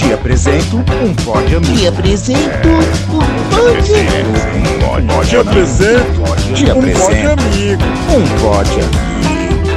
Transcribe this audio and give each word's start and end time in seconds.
Te 0.00 0.14
apresento 0.14 0.78
um 0.78 1.14
pódio 1.14 1.58
amigo. 1.58 1.76
Te 1.76 1.86
apresento 1.86 2.68
um 2.68 3.20
pódio 3.50 3.94
Um 4.96 5.06
pódio 5.06 5.28
Te 5.28 5.36
apresento 5.36 6.22
Te 6.54 6.64
um 6.64 6.72
apresento 6.72 7.04
pódio 7.04 7.32
amigo. 7.32 7.84
um 8.16 8.24
pódio 8.40 8.84
amigo. 8.84 9.68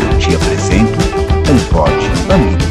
Eu 0.00 0.18
te 0.18 0.34
apresento 0.34 0.98
um 1.52 1.58
pódio 1.70 2.10
amigo. 2.32 2.64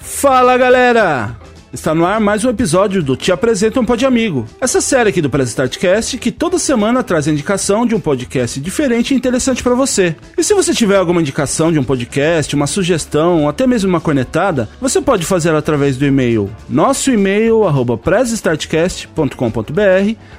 Fala 0.00 0.58
galera! 0.58 1.41
Está 1.72 1.94
no 1.94 2.04
ar 2.04 2.20
mais 2.20 2.44
um 2.44 2.50
episódio 2.50 3.02
do 3.02 3.16
Te 3.16 3.32
Apresento 3.32 3.80
um 3.80 3.84
Pod 3.84 4.04
Amigo. 4.04 4.44
Essa 4.60 4.82
série 4.82 5.08
aqui 5.08 5.22
do 5.22 5.30
Press 5.30 5.48
Startcast 5.48 6.18
que 6.18 6.30
toda 6.30 6.58
semana 6.58 7.02
traz 7.02 7.26
a 7.26 7.30
indicação 7.30 7.86
de 7.86 7.94
um 7.94 8.00
podcast 8.00 8.60
diferente 8.60 9.14
e 9.14 9.16
interessante 9.16 9.62
para 9.62 9.74
você. 9.74 10.14
E 10.36 10.44
se 10.44 10.52
você 10.52 10.74
tiver 10.74 10.96
alguma 10.98 11.22
indicação 11.22 11.72
de 11.72 11.78
um 11.78 11.84
podcast, 11.84 12.54
uma 12.54 12.66
sugestão 12.66 13.44
ou 13.44 13.48
até 13.48 13.66
mesmo 13.66 13.88
uma 13.88 14.02
cornetada, 14.02 14.68
você 14.82 15.00
pode 15.00 15.24
fazer 15.24 15.54
através 15.54 15.96
do 15.96 16.04
e-mail 16.04 16.50
nosso 16.68 17.10
e-mail 17.10 17.64
arroba 17.64 17.98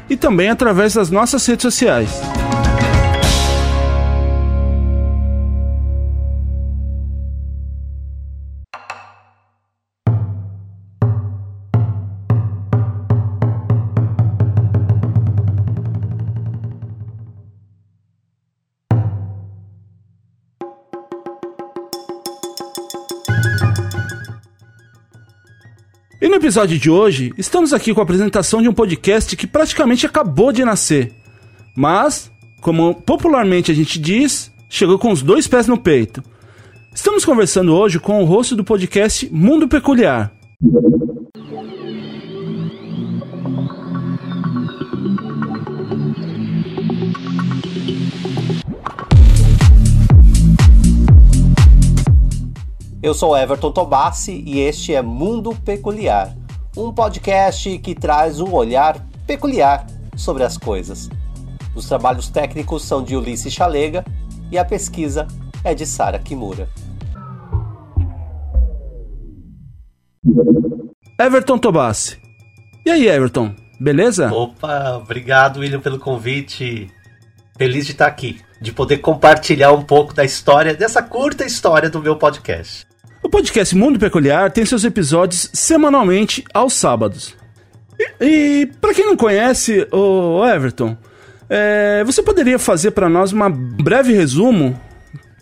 e 0.08 0.16
também 0.16 0.50
através 0.50 0.94
das 0.94 1.09
nossas 1.09 1.44
redes 1.47 1.63
sociais. 1.63 2.11
E 26.23 26.30
no 26.30 26.36
episódio 26.36 26.80
de 26.80 26.90
hoje, 26.90 27.34
estamos 27.38 27.73
aqui 27.73 27.94
com 27.94 28.00
a 28.00 28.03
apresentação 28.03 28.61
de 28.61 28.70
um 28.70 28.73
podcast 28.73 29.36
que 29.36 29.45
praticamente 29.45 30.06
acabou 30.06 30.53
de 30.53 30.64
nascer. 30.64 31.11
Mas, 31.75 32.31
como 32.61 32.95
popularmente 32.95 33.73
a 33.73 33.75
gente 33.75 34.00
diz, 34.00 34.50
chegou 34.70 34.97
com 34.97 35.12
os 35.12 35.22
dois 35.22 35.50
pés 35.50 35.67
no 35.67 35.78
peito. 35.78 36.23
Estamos 36.95 37.25
conversando 37.25 37.75
hoje 37.75 38.00
com 38.00 38.23
o 38.23 38.25
host 38.25 38.56
do 38.56 38.64
podcast 38.64 39.30
Mundo 39.34 39.67
Peculiar. 39.67 40.31
Eu 53.04 53.14
sou 53.14 53.36
Everton 53.36 53.70
Tobassi 53.70 54.42
e 54.48 54.62
este 54.62 54.96
é 54.96 55.02
Mundo 55.02 55.54
Peculiar, 55.66 56.34
um 56.78 56.90
podcast 56.90 57.78
que 57.80 57.94
traz 57.94 58.40
um 58.40 58.54
olhar 58.54 59.06
peculiar 59.28 59.86
sobre 60.16 60.44
as 60.44 60.58
coisas. 60.58 61.09
Os 61.76 61.86
trabalhos 61.86 62.30
técnicos 62.30 62.86
são 62.86 63.04
de 63.04 63.18
Ulisses 63.18 63.52
Chalega 63.52 64.06
e 64.50 64.58
a 64.58 64.64
pesquisa 64.64 65.28
é 65.66 65.76
de 65.76 65.86
Sara 65.86 66.18
Kimura. 66.18 66.70
Everton 71.20 71.58
Tobassi. 71.58 72.18
E 72.86 72.90
aí, 72.90 73.09
Everton? 73.09 73.54
Beleza? 73.81 74.34
Opa, 74.34 74.96
obrigado 74.96 75.59
William 75.59 75.81
pelo 75.81 76.00
convite. 76.00 76.90
Feliz 77.58 77.86
de 77.86 77.92
estar 77.92 78.08
aqui, 78.08 78.40
de 78.62 78.72
poder 78.72 79.00
compartilhar 79.00 79.74
um 79.74 79.84
pouco 79.84 80.14
da 80.14 80.24
história, 80.24 80.74
dessa 80.74 81.04
curta 81.04 81.44
história 81.44 81.90
do 81.90 82.02
meu 82.02 82.16
podcast. 82.16 82.92
O 83.34 83.36
podcast 83.36 83.76
Mundo 83.76 83.98
Peculiar 83.98 84.52
tem 84.52 84.64
seus 84.64 84.84
episódios 84.84 85.50
semanalmente 85.52 86.44
aos 86.53 86.73
sábados. 86.73 87.36
E, 88.22 88.25
e 88.25 88.66
para 88.80 88.94
quem 88.94 89.08
não 89.08 89.17
conhece, 89.17 89.88
o 89.92 90.45
Everton, 90.45 90.95
é, 91.50 92.03
você 92.03 92.22
poderia 92.22 92.59
fazer 92.59 92.91
para 92.91 93.09
nós 93.09 93.31
uma 93.31 93.50
breve 93.50 94.13
resumo? 94.13 94.80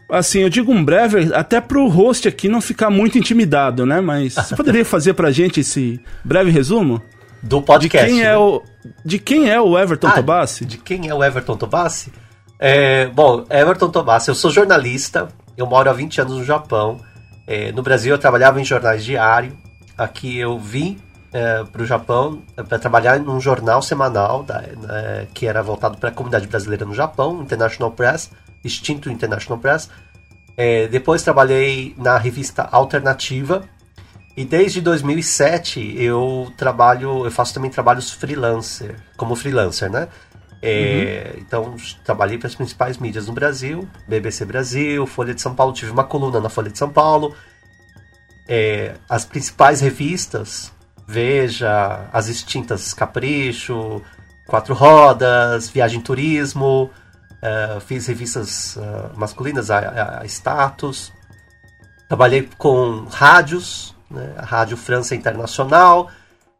Assim, 0.09 0.39
eu 0.39 0.47
digo 0.49 0.71
um 0.71 0.81
breve, 0.85 1.33
até 1.33 1.59
pro 1.59 1.89
host 1.89 2.29
aqui 2.29 2.47
não 2.47 2.61
ficar 2.61 2.89
muito 2.89 3.17
intimidado, 3.17 3.85
né? 3.85 3.99
Mas 3.99 4.35
você 4.35 4.55
poderia 4.55 4.85
fazer 4.85 5.13
pra 5.13 5.29
gente 5.29 5.59
esse 5.59 5.99
breve 6.23 6.49
resumo? 6.49 7.01
Do 7.43 7.59
De 7.59 7.65
podcast. 7.65 8.09
quem 8.09 8.21
é 8.21 8.29
né? 8.29 8.37
o, 8.37 8.63
de 9.03 9.19
quem 9.19 9.49
é 9.49 9.59
o 9.59 9.77
Everton 9.77 10.07
Ah, 10.07 10.11
Tobassi? 10.11 10.63
De 10.63 10.77
quem 10.77 11.09
é 11.09 11.13
o 11.13 11.21
Everton 11.21 11.57
Tobassi? 11.57 12.09
É, 12.57 13.07
bom, 13.07 13.43
Everton 13.49 13.89
Tobassi, 13.89 14.29
eu 14.29 14.35
sou 14.35 14.49
jornalista, 14.49 15.27
eu 15.57 15.67
moro 15.67 15.89
há 15.89 15.93
20 15.93 16.21
anos 16.21 16.37
no 16.37 16.45
Japão. 16.45 17.01
É, 17.47 17.71
no 17.71 17.81
Brasil 17.81 18.13
eu 18.13 18.19
trabalhava 18.19 18.59
em 18.61 18.65
jornais 18.65 19.03
diário. 19.03 19.51
Aqui 19.97 20.37
eu 20.37 20.57
vim 20.57 20.99
para 21.71 21.81
o 21.81 21.85
Japão 21.85 22.41
para 22.67 22.77
trabalhar 22.77 23.17
num 23.19 23.39
jornal 23.39 23.81
semanal 23.81 24.43
da- 24.43 24.61
né, 24.61 25.27
que 25.33 25.47
era 25.47 25.63
voltado 25.63 25.97
para 25.97 26.09
a 26.09 26.11
comunidade 26.11 26.45
brasileira 26.45 26.85
no 26.85 26.93
Japão, 26.93 27.41
International 27.41 27.89
Press, 27.91 28.31
extinto 28.63 29.09
International 29.09 29.57
Press. 29.57 29.89
É, 30.57 30.87
depois 30.87 31.23
trabalhei 31.23 31.95
na 31.97 32.17
revista 32.17 32.67
Alternativa 32.69 33.63
e 34.35 34.43
desde 34.43 34.81
2007 34.81 35.95
eu 35.97 36.51
trabalho, 36.57 37.25
eu 37.25 37.31
faço 37.31 37.53
também 37.53 37.71
trabalhos 37.71 38.11
freelancer, 38.11 38.95
como 39.15 39.33
freelancer, 39.35 39.89
né? 39.89 40.09
É, 40.61 41.33
Então 41.37 41.75
trabalhei 42.03 42.37
para 42.37 42.47
as 42.47 42.55
principais 42.55 42.97
mídias 42.97 43.27
no 43.27 43.33
Brasil, 43.33 43.87
BBC 44.07 44.45
Brasil, 44.45 45.05
Folha 45.07 45.33
de 45.33 45.41
São 45.41 45.55
Paulo, 45.55 45.73
tive 45.73 45.91
uma 45.91 46.03
coluna 46.03 46.39
na 46.39 46.49
Folha 46.49 46.69
de 46.69 46.77
São 46.77 46.89
Paulo. 46.89 47.35
É, 48.47 48.95
as 49.09 49.25
principais 49.25 49.81
revistas, 49.81 50.71
Veja, 51.07 52.07
as 52.13 52.29
extintas 52.29 52.93
Capricho, 52.93 54.01
Quatro 54.47 54.73
Rodas, 54.73 55.69
Viagem 55.69 55.99
Turismo, 55.99 56.89
é, 57.41 57.79
fiz 57.81 58.07
revistas 58.07 58.77
ah, 58.77 59.11
masculinas, 59.17 59.69
a, 59.69 59.79
a- 59.79 60.19
a 60.21 60.25
Status. 60.25 61.11
Trabalhei 62.07 62.47
com 62.57 63.05
rádios, 63.09 63.93
né, 64.09 64.33
a 64.37 64.45
Rádio 64.45 64.77
França 64.77 65.13
Internacional. 65.15 66.09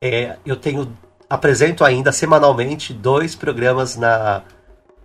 É, 0.02 0.36
eu 0.46 0.58
tenho 0.58 0.98
apresento 1.32 1.86
ainda 1.86 2.12
semanalmente 2.12 2.94
dois 2.94 3.36
programas 3.36 3.96
na 3.96 4.42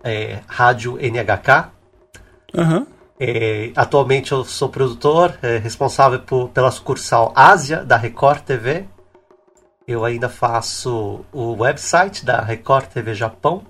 é, 0.03 0.39
Rádio 0.45 0.97
NHK. 0.99 1.71
Aham. 2.53 2.85
É, 3.17 3.71
atualmente 3.75 4.33
eu 4.33 4.43
sou 4.43 4.67
produtor, 4.67 5.39
é, 5.41 5.57
responsável 5.57 6.19
por- 6.19 6.49
pela 6.49 6.69
sucursal 6.69 7.31
Ásia 7.33 7.83
da 7.83 7.95
Record 7.95 8.41
TV. 8.41 8.85
Eu 9.87 10.03
ainda 10.03 10.27
faço 10.27 11.25
o 11.31 11.53
website 11.63 12.25
da 12.25 12.41
Record 12.41 12.87
TV 12.87 13.13
Japão. 13.13 13.63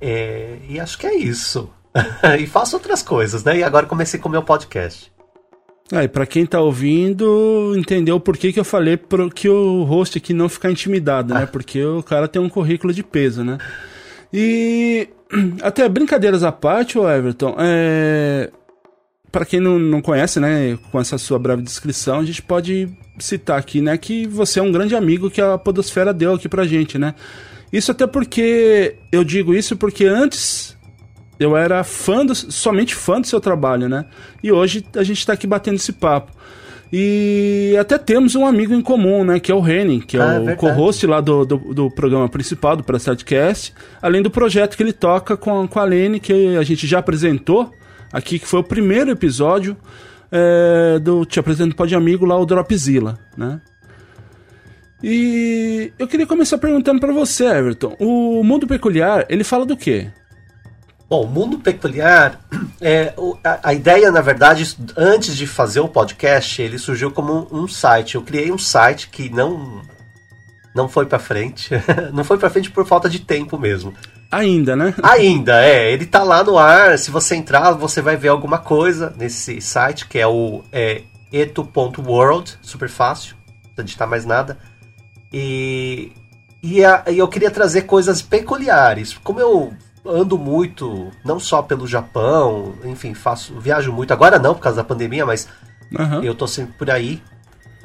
É, 0.00 0.58
e 0.68 0.80
acho 0.80 0.98
que 0.98 1.06
é 1.06 1.14
isso. 1.14 1.70
e 2.40 2.46
faço 2.48 2.74
outras 2.74 3.04
coisas, 3.04 3.44
né? 3.44 3.58
E 3.58 3.62
agora 3.62 3.86
comecei 3.86 4.18
com 4.18 4.28
o 4.28 4.32
meu 4.32 4.42
podcast. 4.42 5.12
Ah, 5.92 6.04
e 6.04 6.08
pra 6.08 6.24
quem 6.24 6.46
tá 6.46 6.60
ouvindo, 6.60 7.74
entendeu 7.76 8.20
por 8.20 8.36
que, 8.36 8.52
que 8.52 8.60
eu 8.60 8.64
falei 8.64 8.96
pro, 8.96 9.28
que 9.28 9.48
o 9.48 9.82
host 9.82 10.18
aqui 10.18 10.32
não 10.32 10.48
ficar 10.48 10.70
intimidado, 10.70 11.34
né? 11.34 11.46
Porque 11.46 11.82
o 11.84 12.02
cara 12.02 12.28
tem 12.28 12.40
um 12.40 12.48
currículo 12.48 12.92
de 12.92 13.02
peso, 13.02 13.42
né? 13.42 13.58
E 14.32 15.08
até 15.62 15.88
brincadeiras 15.88 16.44
à 16.44 16.52
parte, 16.52 16.96
Everton, 16.96 17.56
é... 17.58 18.50
para 19.32 19.44
quem 19.44 19.58
não, 19.58 19.80
não 19.80 20.00
conhece, 20.00 20.38
né, 20.38 20.78
com 20.92 21.00
essa 21.00 21.18
sua 21.18 21.40
breve 21.40 21.62
descrição, 21.62 22.20
a 22.20 22.24
gente 22.24 22.40
pode 22.40 22.88
citar 23.18 23.58
aqui, 23.58 23.80
né, 23.80 23.98
que 23.98 24.28
você 24.28 24.60
é 24.60 24.62
um 24.62 24.70
grande 24.70 24.94
amigo 24.94 25.28
que 25.28 25.40
a 25.40 25.58
Podosfera 25.58 26.14
deu 26.14 26.34
aqui 26.34 26.48
pra 26.48 26.66
gente, 26.66 26.98
né? 26.98 27.16
Isso 27.72 27.90
até 27.90 28.06
porque 28.06 28.96
eu 29.10 29.24
digo 29.24 29.54
isso 29.54 29.76
porque 29.76 30.04
antes 30.04 30.76
eu 31.40 31.56
era 31.56 31.82
fã 31.82 32.24
do, 32.24 32.34
somente 32.34 32.94
fã 32.94 33.18
do 33.18 33.26
seu 33.26 33.40
trabalho, 33.40 33.88
né? 33.88 34.04
E 34.42 34.52
hoje 34.52 34.84
a 34.94 35.02
gente 35.02 35.26
tá 35.26 35.32
aqui 35.32 35.46
batendo 35.46 35.76
esse 35.76 35.90
papo. 35.90 36.30
E 36.92 37.74
até 37.80 37.96
temos 37.96 38.34
um 38.34 38.44
amigo 38.44 38.74
em 38.74 38.82
comum, 38.82 39.24
né? 39.24 39.40
Que 39.40 39.50
é 39.50 39.54
o 39.54 39.66
Henning, 39.66 40.00
que 40.00 40.18
é 40.18 40.20
Ah, 40.20 40.34
é 40.34 40.52
o 40.52 40.56
co-host 40.56 41.06
lá 41.06 41.20
do, 41.20 41.46
do, 41.46 41.56
do 41.56 41.90
programa 41.90 42.28
principal 42.28 42.76
do 42.76 42.84
Prestadcast, 42.84 43.72
além 44.02 44.20
do 44.20 44.30
projeto 44.30 44.76
que 44.76 44.82
ele 44.82 44.92
toca 44.92 45.34
com, 45.34 45.66
com 45.66 45.78
a 45.78 45.84
Lene, 45.84 46.20
que 46.20 46.56
a 46.56 46.62
gente 46.62 46.86
já 46.86 46.98
apresentou 46.98 47.72
aqui, 48.12 48.38
que 48.38 48.46
foi 48.46 48.60
o 48.60 48.64
primeiro 48.64 49.10
episódio 49.10 49.76
é, 50.30 50.98
do 50.98 51.24
Te 51.24 51.40
Apresento 51.40 51.74
Pode 51.74 51.94
Amigo, 51.94 52.26
lá 52.26 52.36
o 52.36 52.44
Dropzilla, 52.44 53.18
né? 53.34 53.60
E 55.02 55.90
eu 55.98 56.06
queria 56.06 56.26
começar 56.26 56.58
perguntando 56.58 57.00
pra 57.00 57.12
você, 57.12 57.46
Everton. 57.46 57.96
O 57.98 58.44
Mundo 58.44 58.66
Peculiar, 58.66 59.24
ele 59.30 59.42
fala 59.42 59.64
do 59.64 59.74
quê? 59.76 60.08
Bom, 61.10 61.24
o 61.24 61.26
Mundo 61.26 61.58
Peculiar, 61.58 62.38
é, 62.80 63.12
a, 63.42 63.70
a 63.70 63.74
ideia, 63.74 64.12
na 64.12 64.20
verdade, 64.20 64.76
antes 64.96 65.36
de 65.36 65.44
fazer 65.44 65.80
o 65.80 65.88
podcast, 65.88 66.62
ele 66.62 66.78
surgiu 66.78 67.10
como 67.10 67.48
um, 67.50 67.62
um 67.62 67.68
site. 67.68 68.14
Eu 68.14 68.22
criei 68.22 68.52
um 68.52 68.58
site 68.58 69.08
que 69.10 69.28
não 69.28 69.82
não 70.72 70.88
foi 70.88 71.06
pra 71.06 71.18
frente. 71.18 71.70
não 72.14 72.22
foi 72.22 72.38
pra 72.38 72.48
frente 72.48 72.70
por 72.70 72.86
falta 72.86 73.10
de 73.10 73.18
tempo 73.18 73.58
mesmo. 73.58 73.92
Ainda, 74.30 74.76
né? 74.76 74.94
Ainda, 75.02 75.64
é. 75.64 75.92
Ele 75.92 76.06
tá 76.06 76.22
lá 76.22 76.44
no 76.44 76.56
ar. 76.56 76.96
Se 76.96 77.10
você 77.10 77.34
entrar, 77.34 77.72
você 77.72 78.00
vai 78.00 78.16
ver 78.16 78.28
alguma 78.28 78.58
coisa 78.58 79.12
nesse 79.18 79.60
site, 79.60 80.06
que 80.06 80.16
é 80.16 80.28
o 80.28 80.62
é, 80.70 81.02
eto.world, 81.32 82.56
super 82.62 82.88
fácil, 82.88 83.34
não 83.46 83.62
precisa 83.62 83.84
digitar 83.84 84.08
mais 84.08 84.24
nada. 84.24 84.56
E, 85.32 86.12
e, 86.62 86.84
a, 86.84 87.02
e 87.08 87.18
eu 87.18 87.26
queria 87.26 87.50
trazer 87.50 87.82
coisas 87.82 88.22
peculiares. 88.22 89.18
Como 89.24 89.40
eu 89.40 89.72
ando 90.04 90.38
muito, 90.38 91.10
não 91.24 91.38
só 91.38 91.62
pelo 91.62 91.86
Japão, 91.86 92.74
enfim, 92.84 93.14
faço, 93.14 93.58
viajo 93.60 93.92
muito. 93.92 94.12
Agora 94.12 94.38
não, 94.38 94.54
por 94.54 94.62
causa 94.62 94.78
da 94.78 94.84
pandemia, 94.84 95.26
mas 95.26 95.48
uhum. 95.98 96.22
eu 96.22 96.34
tô 96.34 96.46
sempre 96.46 96.74
por 96.74 96.90
aí. 96.90 97.22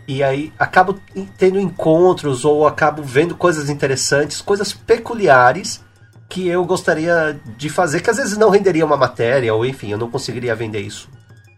E 0.08 0.24
aí 0.24 0.54
acabo 0.58 1.00
tendo 1.38 1.60
encontros 1.60 2.46
ou 2.46 2.68
acabo 2.68 3.02
vendo 3.02 3.36
coisas 3.36 3.70
interessantes, 3.70 4.40
coisas 4.40 4.72
peculiares 4.72 5.84
que 6.30 6.48
eu 6.48 6.64
gostaria 6.66 7.40
de 7.58 7.70
fazer, 7.70 8.02
que 8.02 8.10
às 8.10 8.18
vezes 8.18 8.38
não 8.38 8.50
renderia 8.50 8.86
uma 8.86 8.98
matéria, 8.98 9.54
ou 9.54 9.66
enfim, 9.66 9.92
eu 9.92 9.98
não 9.98 10.10
conseguiria 10.10 10.56
vender 10.56 10.82
isso 10.82 11.10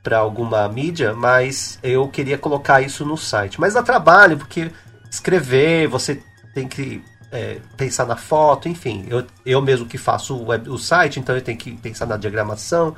para 0.03 0.19
alguma 0.19 0.67
mídia, 0.69 1.13
mas 1.13 1.79
eu 1.83 2.07
queria 2.07 2.37
colocar 2.37 2.81
isso 2.81 3.05
no 3.05 3.17
site. 3.17 3.59
Mas 3.59 3.73
dá 3.73 3.83
trabalho, 3.83 4.37
porque 4.37 4.71
escrever, 5.09 5.87
você 5.87 6.21
tem 6.53 6.67
que 6.67 7.03
é, 7.31 7.59
pensar 7.75 8.05
na 8.05 8.15
foto, 8.15 8.69
enfim. 8.69 9.05
Eu, 9.09 9.25
eu 9.45 9.61
mesmo 9.61 9.85
que 9.85 9.97
faço 9.97 10.35
o, 10.35 10.47
web, 10.47 10.69
o 10.69 10.77
site, 10.77 11.19
então 11.19 11.35
eu 11.35 11.41
tenho 11.41 11.57
que 11.57 11.71
pensar 11.71 12.05
na 12.05 12.17
diagramação. 12.17 12.95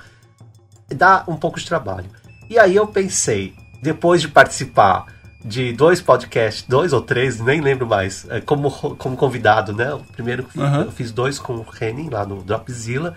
Dá 0.87 1.23
um 1.27 1.35
pouco 1.35 1.59
de 1.59 1.65
trabalho. 1.65 2.09
E 2.49 2.57
aí 2.57 2.75
eu 2.75 2.87
pensei, 2.87 3.53
depois 3.81 4.21
de 4.21 4.27
participar 4.27 5.05
de 5.43 5.71
dois 5.71 6.01
podcasts, 6.01 6.65
dois 6.67 6.91
ou 6.91 7.01
três, 7.01 7.39
nem 7.39 7.61
lembro 7.61 7.87
mais, 7.87 8.27
é, 8.29 8.41
como, 8.41 8.69
como 8.71 9.15
convidado, 9.15 9.73
né? 9.73 9.93
O 9.93 9.99
primeiro 9.99 10.45
uhum. 10.55 10.81
eu 10.81 10.91
fiz 10.91 11.11
dois 11.11 11.39
com 11.39 11.53
o 11.53 11.61
Renin 11.61 12.09
lá 12.09 12.25
no 12.25 12.43
Dropzilla 12.43 13.15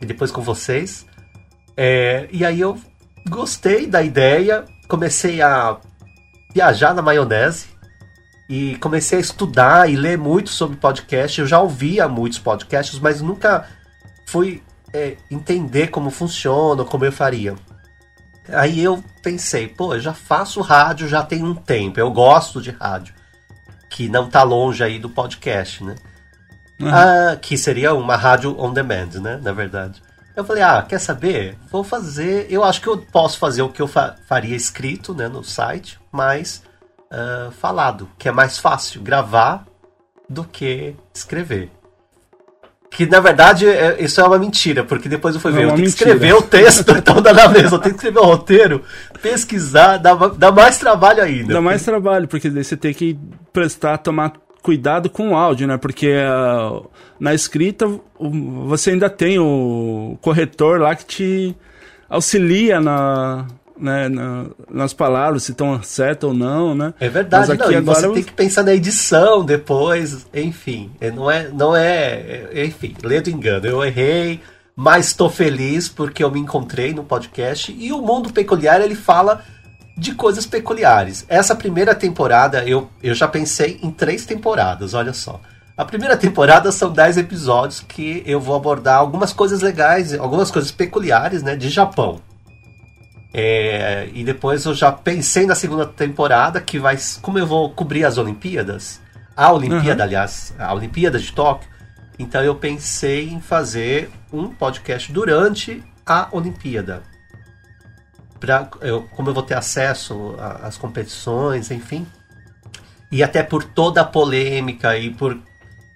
e 0.00 0.06
depois 0.06 0.30
com 0.30 0.42
vocês. 0.42 1.06
É, 1.76 2.28
e 2.30 2.44
aí 2.44 2.60
eu 2.60 2.78
gostei 3.28 3.86
da 3.86 4.02
ideia, 4.02 4.64
comecei 4.86 5.42
a 5.42 5.76
viajar 6.54 6.94
na 6.94 7.02
maionese 7.02 7.75
e 8.48 8.76
comecei 8.76 9.18
a 9.18 9.20
estudar 9.20 9.90
e 9.90 9.96
ler 9.96 10.16
muito 10.16 10.50
sobre 10.50 10.76
podcast. 10.76 11.40
Eu 11.40 11.46
já 11.46 11.60
ouvia 11.60 12.08
muitos 12.08 12.38
podcasts, 12.38 12.98
mas 12.98 13.20
nunca 13.20 13.68
fui 14.26 14.62
é, 14.92 15.16
entender 15.30 15.88
como 15.88 16.10
funciona, 16.10 16.84
como 16.84 17.04
eu 17.04 17.12
faria. 17.12 17.54
Aí 18.48 18.82
eu 18.82 19.02
pensei, 19.22 19.66
pô, 19.66 19.94
eu 19.94 20.00
já 20.00 20.14
faço 20.14 20.60
rádio 20.60 21.08
já 21.08 21.22
tem 21.22 21.42
um 21.42 21.54
tempo, 21.54 21.98
eu 21.98 22.10
gosto 22.10 22.62
de 22.62 22.70
rádio, 22.70 23.12
que 23.90 24.08
não 24.08 24.28
tá 24.30 24.42
longe 24.42 24.84
aí 24.84 24.98
do 24.98 25.10
podcast, 25.10 25.82
né? 25.82 25.96
Uhum. 26.80 26.88
Ah, 26.88 27.36
que 27.40 27.56
seria 27.56 27.94
uma 27.94 28.16
rádio 28.16 28.58
on 28.60 28.72
demand, 28.72 29.20
né? 29.20 29.40
Na 29.42 29.52
verdade. 29.52 30.02
Eu 30.36 30.44
falei, 30.44 30.62
ah, 30.62 30.84
quer 30.86 30.98
saber? 30.98 31.58
Vou 31.72 31.82
fazer. 31.82 32.46
Eu 32.50 32.62
acho 32.62 32.80
que 32.80 32.86
eu 32.86 32.98
posso 32.98 33.38
fazer 33.38 33.62
o 33.62 33.70
que 33.70 33.80
eu 33.80 33.88
fa 33.88 34.16
faria 34.26 34.54
escrito 34.54 35.14
né, 35.14 35.28
no 35.28 35.42
site, 35.42 35.98
mas 36.12 36.62
uh, 37.10 37.50
falado, 37.52 38.08
que 38.18 38.28
é 38.28 38.32
mais 38.32 38.58
fácil 38.58 39.02
gravar 39.02 39.66
do 40.28 40.44
que 40.44 40.94
escrever. 41.14 41.70
Que 42.90 43.04
na 43.04 43.20
verdade 43.20 43.66
é, 43.68 43.96
isso 44.02 44.20
é 44.20 44.24
uma 44.24 44.38
mentira, 44.38 44.84
porque 44.84 45.08
depois 45.08 45.34
eu 45.34 45.40
fui 45.40 45.52
ver, 45.52 45.62
é 45.62 45.64
eu 45.64 45.68
tenho 45.70 45.80
mentira. 45.82 45.96
que 45.96 46.12
escrever 46.12 46.34
o 46.34 46.42
texto, 46.42 46.90
então 46.96 47.20
dá 47.20 47.32
na 47.32 47.48
mesma, 47.48 47.76
eu 47.76 47.80
tenho 47.80 47.94
que 47.94 47.98
escrever 47.98 48.20
o 48.20 48.24
roteiro, 48.24 48.82
pesquisar, 49.20 49.98
dá, 49.98 50.14
dá 50.14 50.52
mais 50.52 50.78
trabalho 50.78 51.22
ainda. 51.22 51.54
Dá 51.54 51.60
mais 51.60 51.84
trabalho, 51.84 52.28
porque 52.28 52.48
daí 52.48 52.64
você 52.64 52.76
tem 52.76 52.94
que 52.94 53.18
prestar, 53.52 53.98
tomar 53.98 54.32
cuidado 54.62 55.08
com 55.08 55.30
o 55.30 55.36
áudio, 55.36 55.68
né? 55.68 55.76
Porque 55.76 56.12
uh, 56.12 56.88
na 57.20 57.34
escrita 57.34 57.86
você 58.66 58.90
ainda 58.90 59.08
tem 59.08 59.38
o 59.38 60.18
corretor 60.20 60.80
lá 60.80 60.94
que 60.94 61.04
te 61.04 61.56
auxilia 62.08 62.80
na, 62.80 63.46
né, 63.78 64.08
na, 64.08 64.46
nas 64.70 64.92
palavras, 64.92 65.44
se 65.44 65.52
estão 65.52 65.82
certas 65.82 66.28
ou 66.28 66.34
não, 66.34 66.74
né? 66.74 66.94
É 66.98 67.08
verdade, 67.08 67.48
Mas 67.48 67.60
aqui 67.60 67.72
não, 67.72 67.78
agora 67.78 68.00
você 68.00 68.12
tem 68.12 68.22
que 68.22 68.32
pensar 68.32 68.62
na 68.62 68.74
edição 68.74 69.44
depois, 69.44 70.26
enfim, 70.32 70.90
é, 71.00 71.10
não 71.10 71.30
é, 71.30 71.48
não 71.48 71.76
é, 71.76 72.48
é 72.52 72.64
enfim, 72.64 72.94
ledo 73.02 73.30
engano, 73.30 73.66
eu 73.66 73.84
errei, 73.84 74.40
mas 74.74 75.06
estou 75.06 75.30
feliz 75.30 75.88
porque 75.88 76.22
eu 76.22 76.30
me 76.30 76.40
encontrei 76.40 76.92
no 76.92 77.04
podcast 77.04 77.74
e 77.78 77.92
o 77.92 78.00
Mundo 78.00 78.32
Peculiar, 78.32 78.80
ele 78.80 78.94
fala 78.94 79.42
de 79.96 80.14
coisas 80.14 80.44
peculiares. 80.44 81.24
Essa 81.28 81.54
primeira 81.54 81.94
temporada, 81.94 82.62
eu, 82.64 82.88
eu 83.02 83.14
já 83.14 83.26
pensei 83.26 83.78
em 83.82 83.90
três 83.90 84.26
temporadas, 84.26 84.92
olha 84.92 85.14
só. 85.14 85.40
A 85.76 85.84
primeira 85.84 86.16
temporada 86.16 86.72
são 86.72 86.90
10 86.90 87.18
episódios 87.18 87.80
que 87.80 88.22
eu 88.24 88.40
vou 88.40 88.56
abordar 88.56 88.96
algumas 88.96 89.32
coisas 89.32 89.60
legais, 89.60 90.14
algumas 90.14 90.50
coisas 90.50 90.70
peculiares, 90.70 91.42
né, 91.42 91.54
de 91.54 91.68
Japão. 91.68 92.18
É, 93.32 94.08
e 94.14 94.24
depois 94.24 94.64
eu 94.64 94.74
já 94.74 94.90
pensei 94.90 95.46
na 95.46 95.54
segunda 95.54 95.86
temporada 95.86 96.60
que 96.60 96.78
vai. 96.78 96.96
Como 97.20 97.38
eu 97.38 97.46
vou 97.46 97.70
cobrir 97.70 98.04
as 98.04 98.18
Olimpíadas, 98.18 99.00
a 99.36 99.52
Olimpíada, 99.52 100.02
uhum. 100.02 100.08
aliás, 100.08 100.54
a 100.58 100.72
Olimpíada 100.72 101.18
de 101.18 101.30
Tóquio, 101.32 101.68
então 102.18 102.42
eu 102.42 102.54
pensei 102.54 103.28
em 103.28 103.40
fazer 103.40 104.10
um 104.32 104.48
podcast 104.48 105.12
durante 105.12 105.82
a 106.04 106.28
Olimpíada. 106.32 107.02
Pra, 108.40 108.68
eu, 108.80 109.02
como 109.14 109.30
eu 109.30 109.34
vou 109.34 109.42
ter 109.42 109.54
acesso 109.54 110.36
às 110.62 110.76
competições, 110.76 111.70
enfim. 111.70 112.06
E 113.10 113.22
até 113.22 113.42
por 113.42 113.64
toda 113.64 114.00
a 114.00 114.04
polêmica 114.04 114.96
e 114.96 115.10
por. 115.10 115.38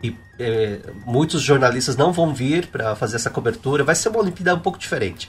E, 0.03 0.17
é, 0.39 0.81
muitos 1.05 1.43
jornalistas 1.43 1.97
não 1.97 2.13
vão 2.13 2.35
vir 2.35 2.67
para 2.67 2.95
fazer 2.97 3.17
essa 3.17 3.31
cobertura. 3.31 3.85
Vai 3.85 3.95
ser 3.95 4.09
uma 4.09 4.21
Olimpíada 4.21 4.55
um 4.55 4.61
pouco 4.61 4.79
diferente. 4.79 5.29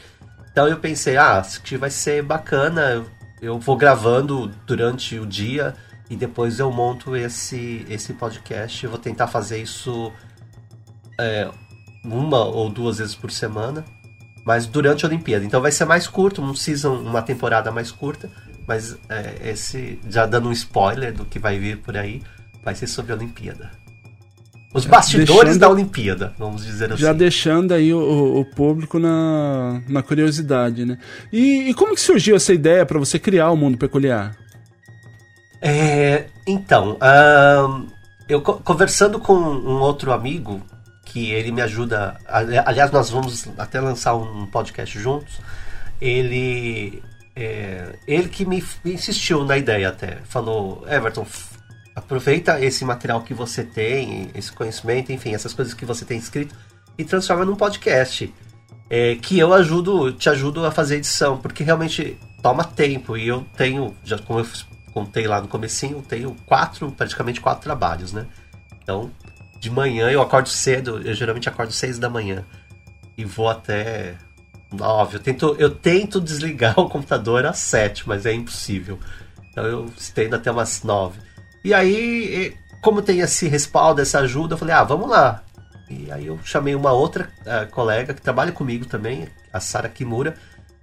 Então 0.51 0.68
eu 0.68 0.77
pensei, 0.77 1.18
ah, 1.18 1.39
acho 1.39 1.62
que 1.62 1.77
vai 1.77 1.89
ser 1.89 2.21
bacana. 2.24 3.06
Eu 3.42 3.57
vou 3.57 3.75
gravando 3.75 4.48
durante 4.68 5.18
o 5.18 5.25
dia 5.25 5.74
e 6.09 6.15
depois 6.15 6.59
eu 6.59 6.71
monto 6.71 7.15
esse, 7.15 7.86
esse 7.89 8.13
podcast. 8.13 8.83
Eu 8.83 8.92
vou 8.92 9.00
tentar 9.00 9.27
fazer 9.27 9.62
isso 9.62 10.12
é, 11.19 11.50
uma 12.03 12.44
ou 12.44 12.69
duas 12.69 12.98
vezes 12.98 13.15
por 13.15 13.31
semana, 13.31 13.86
mas 14.45 14.65
durante 14.65 15.06
a 15.06 15.07
Olimpíada. 15.07 15.45
Então 15.45 15.62
vai 15.62 15.71
ser 15.71 15.86
mais 15.86 16.07
curto, 16.07 16.42
um 16.42 16.54
season, 16.54 16.95
uma 16.95 17.21
temporada 17.21 17.71
mais 17.71 17.92
curta. 17.92 18.30
Mas 18.68 18.97
é, 19.09 19.50
esse, 19.50 20.00
já 20.07 20.25
dando 20.25 20.50
um 20.50 20.51
spoiler 20.51 21.13
do 21.13 21.25
que 21.25 21.39
vai 21.39 21.57
vir 21.57 21.77
por 21.77 21.97
aí, 21.97 22.21
vai 22.63 22.75
ser 22.75 22.88
sobre 22.88 23.12
a 23.12 23.15
Olimpíada. 23.15 23.81
Os 24.73 24.85
bastidores 24.85 25.29
deixando, 25.29 25.59
da 25.59 25.69
Olimpíada, 25.69 26.33
vamos 26.38 26.65
dizer 26.65 26.91
assim. 26.94 27.01
Já 27.01 27.12
deixando 27.12 27.73
aí 27.73 27.94
o, 27.94 28.39
o 28.39 28.45
público 28.45 29.00
na, 29.00 29.81
na 29.88 30.01
curiosidade, 30.01 30.85
né? 30.85 30.97
E, 31.31 31.69
e 31.69 31.73
como 31.73 31.94
que 31.94 32.01
surgiu 32.01 32.38
essa 32.38 32.53
ideia 32.53 32.85
para 32.85 32.97
você 32.97 33.19
criar 33.19 33.51
o 33.51 33.57
Mundo 33.57 33.77
Peculiar? 33.77 34.35
É, 35.62 36.25
então, 36.47 36.97
eu 38.30 38.42
conversando 38.42 39.19
com 39.19 39.33
um 39.33 39.80
outro 39.80 40.13
amigo, 40.13 40.61
que 41.11 41.31
ele 41.31 41.51
me 41.51 41.61
ajuda. 41.61 42.18
Aliás, 42.66 42.90
nós 42.90 43.09
vamos 43.09 43.47
até 43.57 43.81
lançar 43.81 44.16
um 44.16 44.45
podcast 44.45 44.97
juntos. 44.97 45.40
Ele. 45.99 47.04
É, 47.35 47.95
ele 48.07 48.30
que 48.30 48.45
me 48.45 48.63
insistiu 48.85 49.44
na 49.44 49.57
ideia 49.57 49.90
até. 49.90 50.19
Falou, 50.23 50.85
Everton, 50.87 51.25
aproveita 51.95 52.64
esse 52.64 52.86
material 52.86 53.21
que 53.21 53.33
você 53.33 53.64
tem, 53.64 54.30
esse 54.33 54.52
conhecimento, 54.52 55.12
enfim, 55.12 55.33
essas 55.33 55.54
coisas 55.54 55.74
que 55.74 55.86
você 55.86 56.06
tem 56.06 56.18
escrito 56.18 56.56
e 56.98 57.04
transforma 57.04 57.45
num 57.45 57.56
podcast. 57.56 58.33
É, 58.90 59.16
que 59.16 59.40
eu 59.40 59.54
ajudo, 59.54 60.12
te 60.12 60.30
ajudo 60.30 60.66
a 60.66 60.71
fazer 60.71 60.98
edição, 60.98 61.38
porque 61.38 61.64
realmente 61.64 62.18
toma 62.42 62.64
tempo 62.64 63.16
e 63.16 63.26
eu 63.26 63.45
tenho, 63.56 63.95
já 64.04 64.18
como 64.18 64.40
eu 64.40 64.48
contei 64.94 65.28
lá 65.28 65.40
no 65.40 65.48
comecinho, 65.48 65.98
eu 65.98 66.02
tenho 66.02 66.36
quatro, 66.45 66.92
praticamente 66.92 67.40
quatro 67.40 67.64
trabalhos, 67.64 68.12
né? 68.12 68.28
Então, 68.83 69.10
de 69.60 69.69
manhã 69.69 70.10
eu 70.10 70.21
acordo 70.21 70.50
cedo, 70.50 71.02
eu 71.07 71.14
geralmente 71.14 71.48
acordo 71.48 71.71
seis 71.71 71.98
da 71.98 72.10
manhã 72.10 72.44
e 73.18 73.24
vou 73.24 73.48
até 73.48 74.16
nove. 74.71 75.18
Eu 75.18 75.21
tento, 75.21 75.56
eu 75.57 75.69
tento 75.69 76.19
desligar 76.19 76.78
o 76.80 76.90
computador 76.90 77.45
às 77.45 77.60
sete, 77.60 78.07
mas 78.07 78.26
é 78.26 78.33
impossível. 78.33 79.00
Então 79.50 79.66
eu 79.66 79.86
estendo 79.98 80.36
até 80.36 80.52
umas 80.52 80.83
nove. 80.83 81.19
E 81.63 81.73
aí, 81.73 82.56
como 82.81 83.01
tem 83.01 83.19
esse 83.19 83.47
respaldo, 83.47 84.01
essa 84.01 84.19
ajuda, 84.19 84.56
eu 84.56 84.57
falei, 84.57 84.73
ah, 84.73 84.83
vamos 84.83 85.09
lá. 85.09 85.44
E 85.89 86.11
aí 86.11 86.27
eu 86.27 86.39
chamei 86.44 86.73
uma 86.73 86.91
outra 86.91 87.30
uh, 87.41 87.69
colega 87.71 88.13
que 88.13 88.21
trabalha 88.21 88.51
comigo 88.51 88.85
também, 88.85 89.27
a 89.51 89.59
Sara 89.59 89.89
Kimura, 89.89 90.35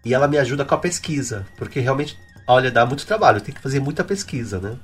e 0.04 0.14
ela 0.14 0.28
me 0.28 0.38
ajuda 0.38 0.64
com 0.64 0.74
a 0.74 0.78
pesquisa, 0.78 1.46
porque 1.56 1.80
realmente, 1.80 2.18
olha, 2.46 2.70
dá 2.70 2.84
muito 2.86 3.06
trabalho, 3.06 3.40
tem 3.40 3.54
que 3.54 3.60
fazer 3.60 3.80
muita 3.80 4.04
pesquisa, 4.04 4.60
né? 4.60 4.76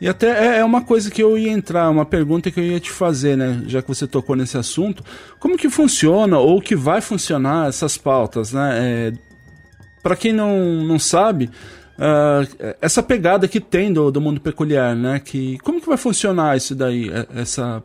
E 0.00 0.08
até 0.08 0.56
é, 0.56 0.58
é 0.58 0.64
uma 0.64 0.82
coisa 0.82 1.10
que 1.10 1.20
eu 1.20 1.36
ia 1.36 1.50
entrar, 1.50 1.90
uma 1.90 2.06
pergunta 2.06 2.50
que 2.50 2.60
eu 2.60 2.64
ia 2.64 2.78
te 2.78 2.90
fazer, 2.90 3.36
né? 3.36 3.62
Já 3.66 3.82
que 3.82 3.88
você 3.88 4.06
tocou 4.06 4.36
nesse 4.36 4.56
assunto, 4.56 5.04
como 5.40 5.58
que 5.58 5.68
funciona 5.68 6.38
ou 6.38 6.60
que 6.60 6.76
vai 6.76 7.00
funcionar 7.00 7.68
essas 7.68 7.98
pautas, 7.98 8.52
né? 8.52 8.78
É, 8.80 9.12
Para 10.00 10.14
quem 10.14 10.32
não, 10.32 10.84
não 10.84 10.98
sabe, 10.98 11.50
Uh, 11.98 12.76
essa 12.80 13.02
pegada 13.02 13.48
que 13.48 13.60
tem 13.60 13.92
do, 13.92 14.10
do 14.10 14.20
mundo 14.20 14.40
peculiar, 14.40 14.94
né? 14.94 15.18
Que, 15.18 15.58
como 15.58 15.80
que 15.80 15.88
vai 15.88 15.96
funcionar 15.96 16.56
isso 16.56 16.74
daí, 16.74 17.10
é, 17.10 17.26
essa 17.40 17.82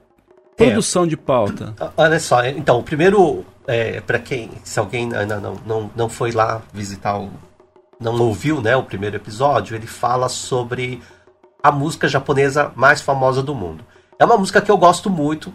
produção 0.56 1.06
é. 1.06 1.08
de 1.08 1.18
pauta? 1.18 1.74
Olha 1.98 2.20
só, 2.20 2.46
então, 2.46 2.80
o 2.80 2.84
primeiro, 2.84 3.44
é, 3.66 4.00
para 4.02 4.20
quem, 4.20 4.52
se 4.64 4.80
alguém 4.80 5.14
ainda 5.16 5.40
não, 5.40 5.56
não, 5.66 5.92
não 5.96 6.10
foi 6.10 6.32
lá 6.32 6.62
visitar 6.72 7.18
o 7.18 7.32
não 8.04 8.20
ouviu 8.20 8.62
né, 8.62 8.76
o 8.76 8.84
primeiro 8.84 9.16
episódio, 9.16 9.76
ele 9.76 9.88
fala 9.88 10.28
sobre 10.28 11.02
a 11.62 11.72
música 11.72 12.08
japonesa 12.08 12.72
mais 12.76 13.02
famosa 13.02 13.42
do 13.42 13.56
mundo. 13.56 13.86
É 14.20 14.26
uma 14.26 14.38
música 14.38 14.62
que 14.62 14.70
eu 14.70 14.78
gosto 14.78 15.10
muito, 15.10 15.54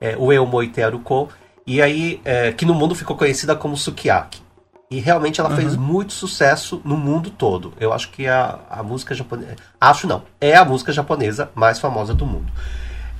é, 0.00 0.16
o 0.16 0.32
Eumoi 0.32 0.68
Tearuko, 0.68 1.28
e 1.66 1.82
aí 1.82 2.20
é, 2.24 2.52
que 2.52 2.64
no 2.64 2.74
mundo 2.74 2.94
ficou 2.94 3.16
conhecida 3.16 3.56
como 3.56 3.76
Sukiyaki. 3.76 4.45
E 4.90 5.00
realmente 5.00 5.40
ela 5.40 5.50
uhum. 5.50 5.56
fez 5.56 5.76
muito 5.76 6.12
sucesso 6.12 6.80
no 6.84 6.96
mundo 6.96 7.30
todo. 7.30 7.72
Eu 7.80 7.92
acho 7.92 8.10
que 8.10 8.26
a, 8.28 8.60
a 8.70 8.82
música 8.82 9.14
japonesa. 9.14 9.56
Acho 9.80 10.06
não, 10.06 10.22
é 10.40 10.54
a 10.54 10.64
música 10.64 10.92
japonesa 10.92 11.50
mais 11.54 11.80
famosa 11.80 12.14
do 12.14 12.24
mundo. 12.24 12.52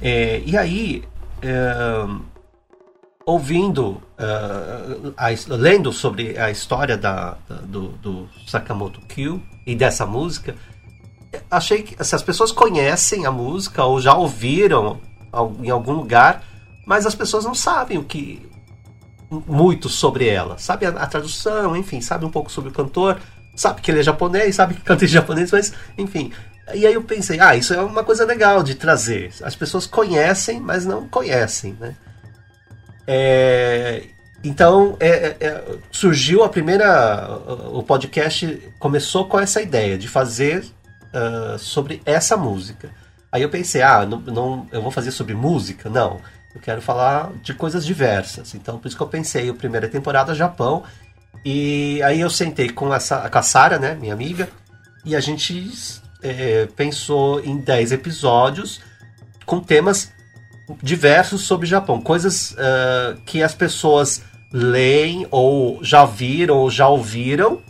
É, 0.01 0.43
e 0.47 0.57
aí, 0.57 1.03
é, 1.43 2.07
ouvindo, 3.27 4.01
uh, 4.19 5.13
a, 5.17 5.27
lendo 5.49 5.93
sobre 5.93 6.39
a 6.39 6.49
história 6.49 6.97
da, 6.97 7.37
da 7.49 7.57
do, 7.57 7.89
do, 7.89 8.29
Sakamoto 8.47 9.01
Kyu 9.01 9.43
e 9.67 9.75
dessa 9.75 10.07
música, 10.07 10.55
achei 11.51 11.83
que 11.83 12.03
se 12.05 12.15
as 12.15 12.23
pessoas 12.23 12.53
conhecem 12.53 13.27
a 13.27 13.33
música 13.33 13.85
ou 13.85 14.01
já 14.01 14.15
ouviram 14.15 15.01
em 15.61 15.71
algum 15.71 15.93
lugar, 15.93 16.45
mas 16.87 17.05
as 17.05 17.17
pessoas 17.17 17.45
não 17.45 17.55
sabem 17.55 17.99
o 17.99 18.05
que 18.05 18.49
muito 19.31 19.89
sobre 19.89 20.29
ela, 20.29 20.59
sabe 20.59 20.87
a, 20.87 20.91
a 20.91 21.07
tradução, 21.07 21.77
enfim, 21.77 22.01
sabe 22.01 22.25
um 22.25 22.31
pouco 22.31 22.51
sobre 22.51 22.71
o 22.71 22.73
cantor, 22.73 23.19
sabe 23.57 23.81
que 23.81 23.91
ele 23.91 24.01
é 24.01 24.03
japonês, 24.03 24.55
sabe 24.55 24.75
que 24.75 24.83
canta 24.83 25.05
em 25.05 25.09
japonês, 25.09 25.51
mas 25.51 25.73
enfim. 25.97 26.33
E 26.75 26.87
aí 26.87 26.95
eu 26.95 27.03
pensei, 27.03 27.39
ah, 27.41 27.55
isso 27.55 27.73
é 27.73 27.81
uma 27.81 28.03
coisa 28.03 28.25
legal 28.25 28.63
de 28.63 28.75
trazer. 28.75 29.33
As 29.43 29.55
pessoas 29.55 29.87
conhecem, 29.87 30.61
mas 30.61 30.85
não 30.85 31.09
conhecem, 31.09 31.77
né? 31.79 31.95
É, 33.07 34.03
então 34.43 34.97
é, 34.99 35.09
é, 35.09 35.37
é, 35.41 35.65
surgiu 35.93 36.43
a 36.43 36.49
primeira. 36.49 37.39
O 37.73 37.83
podcast 37.83 38.73
começou 38.79 39.27
com 39.27 39.39
essa 39.39 39.63
ideia 39.63 39.97
de 39.97 40.09
fazer 40.09 40.65
uh, 41.15 41.59
sobre 41.59 42.03
essa 42.05 42.37
música. 42.37 42.91
Aí 43.31 43.43
eu 43.43 43.49
pensei, 43.49 43.83
ah, 43.83 44.05
não, 44.05 44.21
não, 44.21 44.67
eu 44.73 44.83
vou 44.83 44.91
fazer 44.91 45.11
sobre 45.11 45.35
música? 45.35 45.89
Não. 45.89 46.21
Eu 46.57 46.61
quero 46.63 46.81
falar 46.81 47.33
de 47.43 47.53
coisas 47.53 47.85
diversas. 47.85 48.55
Então 48.55 48.79
por 48.79 48.89
isso 48.89 48.97
que 48.97 49.03
eu 49.03 49.07
pensei, 49.07 49.51
a 49.51 49.55
primeira 49.55 49.89
temporada 49.89 50.35
Japão. 50.35 50.85
E 51.45 52.03
aí 52.03 52.19
eu 52.19 52.31
sentei 52.31 52.71
com, 52.71 52.95
essa, 52.95 53.29
com 53.29 53.39
a 53.39 53.43
Sara, 53.43 53.79
né, 53.79 53.95
minha 53.95 54.15
amiga, 54.15 54.49
e 55.05 55.15
a 55.15 55.21
gente 55.21 55.71
é, 56.23 56.67
pensou 56.75 57.45
em 57.45 57.59
10 57.59 57.93
episódios 57.93 58.81
com 59.45 59.61
temas 59.61 60.11
diversos 60.83 61.43
sobre 61.43 61.67
Japão, 61.67 62.01
coisas 62.01 62.53
uh, 62.53 63.21
que 63.27 63.43
as 63.43 63.55
pessoas 63.55 64.23
leem 64.51 65.29
ou 65.31 65.79
já 65.85 66.07
viram 66.07 66.57
ou 66.57 66.71
já 66.71 66.89
ouviram, 66.89 67.61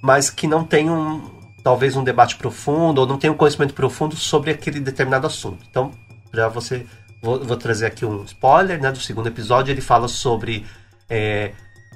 mas 0.00 0.30
que 0.30 0.46
não 0.46 0.64
tem 0.64 0.88
um, 0.88 1.30
talvez 1.64 1.96
um 1.96 2.04
debate 2.04 2.36
profundo 2.36 3.00
ou 3.00 3.06
não 3.06 3.18
tem 3.18 3.28
um 3.28 3.34
conhecimento 3.34 3.74
profundo 3.74 4.16
sobre 4.16 4.52
aquele 4.52 4.80
determinado 4.80 5.26
assunto. 5.26 5.58
Então, 5.68 5.90
para 6.30 6.48
você, 6.48 6.86
vou, 7.24 7.42
vou, 7.42 7.56
trazer 7.56 7.86
aqui 7.86 8.04
um 8.04 8.22
spoiler, 8.24 8.80
né, 8.80 8.92
do 8.92 9.00
segundo 9.00 9.26
episódio. 9.26 9.72
Ele 9.72 9.80
fala 9.80 10.06
sobre 10.06 10.66
é, 11.08 11.52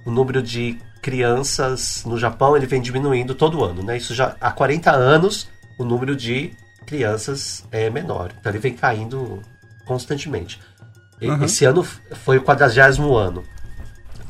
o 0.06 0.10
número 0.10 0.42
de 0.42 0.78
crianças 1.02 2.02
no 2.06 2.18
Japão. 2.18 2.56
Ele 2.56 2.66
vem 2.66 2.80
diminuindo 2.80 3.34
todo 3.34 3.62
ano, 3.62 3.82
né? 3.82 3.98
Isso 3.98 4.14
já 4.14 4.34
há 4.40 4.50
40 4.50 4.90
anos 4.90 5.48
o 5.78 5.84
número 5.84 6.16
de 6.16 6.52
crianças 6.86 7.64
é 7.70 7.90
menor. 7.90 8.32
Então 8.40 8.50
ele 8.50 8.58
vem 8.58 8.74
caindo 8.74 9.42
constantemente. 9.86 10.58
Uhum. 11.20 11.44
Esse 11.44 11.64
ano 11.64 11.82
foi 11.82 12.38
o 12.38 12.42
quadragésimo 12.42 13.14
ano 13.14 13.44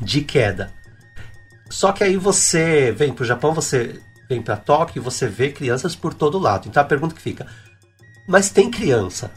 de 0.01 0.21
queda. 0.21 0.71
Só 1.69 1.91
que 1.91 2.03
aí 2.03 2.17
você 2.17 2.91
vem 2.91 3.13
para 3.13 3.23
o 3.23 3.25
Japão, 3.25 3.53
você 3.53 3.99
vem 4.27 4.41
para 4.41 4.57
Tóquio, 4.57 5.01
você 5.01 5.27
vê 5.27 5.51
crianças 5.51 5.95
por 5.95 6.13
todo 6.13 6.37
lado. 6.37 6.67
Então 6.67 6.81
a 6.81 6.85
pergunta 6.85 7.15
que 7.15 7.21
fica: 7.21 7.47
mas 8.27 8.49
tem 8.49 8.69
criança? 8.69 9.31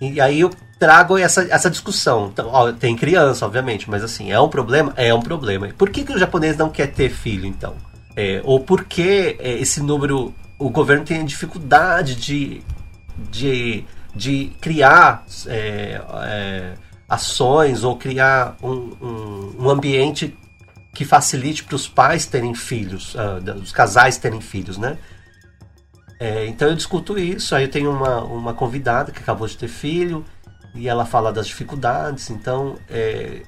E 0.00 0.20
aí 0.20 0.40
eu 0.40 0.50
trago 0.78 1.18
essa, 1.18 1.42
essa 1.50 1.68
discussão. 1.68 2.30
Então, 2.32 2.48
ó, 2.52 2.72
tem 2.72 2.94
criança, 2.94 3.44
obviamente, 3.44 3.90
mas 3.90 4.02
assim, 4.02 4.30
é 4.30 4.40
um 4.40 4.48
problema? 4.48 4.92
É 4.96 5.12
um 5.12 5.20
problema. 5.20 5.68
Por 5.76 5.90
que, 5.90 6.04
que 6.04 6.12
o 6.12 6.18
japonês 6.18 6.56
não 6.56 6.70
quer 6.70 6.88
ter 6.88 7.10
filho, 7.10 7.46
então? 7.46 7.74
É, 8.16 8.40
ou 8.44 8.60
por 8.60 8.84
que 8.84 9.36
é, 9.38 9.52
esse 9.54 9.80
número. 9.82 10.34
O 10.58 10.70
governo 10.70 11.04
tem 11.04 11.24
dificuldade 11.24 12.16
de, 12.16 12.60
de 13.30 13.84
de 14.18 14.52
criar 14.60 15.24
é, 15.46 16.00
é, 16.24 16.72
ações 17.08 17.84
ou 17.84 17.96
criar 17.96 18.56
um, 18.62 18.92
um, 19.00 19.54
um 19.60 19.70
ambiente 19.70 20.36
que 20.92 21.04
facilite 21.04 21.62
para 21.62 21.76
os 21.76 21.86
pais 21.86 22.26
terem 22.26 22.54
filhos, 22.54 23.14
uh, 23.14 23.54
os 23.62 23.70
casais 23.70 24.18
terem 24.18 24.40
filhos, 24.40 24.76
né? 24.76 24.98
É, 26.18 26.46
então 26.46 26.68
eu 26.68 26.74
discuto 26.74 27.18
isso, 27.18 27.54
aí 27.54 27.64
eu 27.64 27.70
tenho 27.70 27.90
uma, 27.90 28.22
uma 28.24 28.54
convidada 28.54 29.12
que 29.12 29.20
acabou 29.20 29.46
de 29.46 29.56
ter 29.56 29.68
filho 29.68 30.24
e 30.74 30.88
ela 30.88 31.06
fala 31.06 31.32
das 31.32 31.46
dificuldades, 31.46 32.28
então 32.30 32.76
é, 32.90 33.42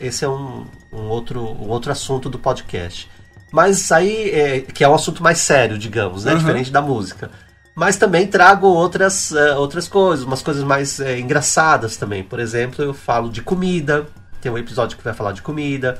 esse 0.00 0.24
é 0.24 0.28
um, 0.28 0.66
um, 0.92 1.02
outro, 1.08 1.40
um 1.40 1.68
outro 1.68 1.92
assunto 1.92 2.30
do 2.30 2.38
podcast. 2.38 3.10
Mas 3.52 3.92
aí, 3.92 4.30
é, 4.30 4.60
que 4.60 4.82
é 4.82 4.88
um 4.88 4.94
assunto 4.94 5.22
mais 5.22 5.38
sério, 5.38 5.78
digamos, 5.78 6.24
né? 6.24 6.32
Uhum. 6.32 6.38
Diferente 6.38 6.72
da 6.72 6.82
música. 6.82 7.30
Mas 7.74 7.96
também 7.96 8.26
trago 8.26 8.66
outras, 8.66 9.30
uh, 9.30 9.56
outras 9.58 9.86
coisas, 9.86 10.24
umas 10.24 10.42
coisas 10.42 10.62
mais 10.64 10.98
uh, 10.98 11.16
engraçadas 11.16 11.96
também. 11.96 12.22
Por 12.22 12.40
exemplo, 12.40 12.84
eu 12.84 12.94
falo 12.94 13.30
de 13.30 13.42
comida. 13.42 14.06
Tem 14.40 14.50
um 14.50 14.58
episódio 14.58 14.96
que 14.96 15.04
vai 15.04 15.14
falar 15.14 15.32
de 15.32 15.42
comida. 15.42 15.98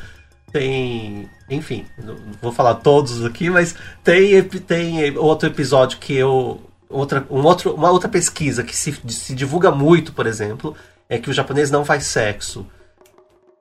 Tem. 0.55 1.29
Enfim, 1.51 1.85
não 1.99 2.17
vou 2.41 2.53
falar 2.53 2.77
todos 2.77 3.25
aqui, 3.25 3.51
mas 3.51 3.75
tem, 4.05 4.41
tem 4.41 5.19
outro 5.19 5.49
episódio 5.49 5.99
que 5.99 6.15
eu. 6.15 6.63
Outra, 6.89 7.27
um 7.29 7.43
outro, 7.43 7.75
uma 7.75 7.91
outra 7.91 8.09
pesquisa 8.09 8.63
que 8.63 8.77
se, 8.77 8.97
se 9.09 9.35
divulga 9.35 9.73
muito, 9.73 10.13
por 10.13 10.29
exemplo, 10.29 10.77
é 11.09 11.19
que 11.19 11.29
o 11.29 11.33
japonês 11.33 11.73
não 11.73 11.85
faz 11.85 12.05
sexo. 12.05 12.65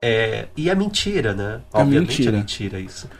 É, 0.00 0.46
e 0.56 0.70
é 0.70 0.74
mentira, 0.76 1.34
né? 1.34 1.62
É 1.72 1.78
Obviamente 1.80 2.10
mentira. 2.10 2.36
é 2.36 2.38
mentira 2.38 2.78
isso. 2.78 3.10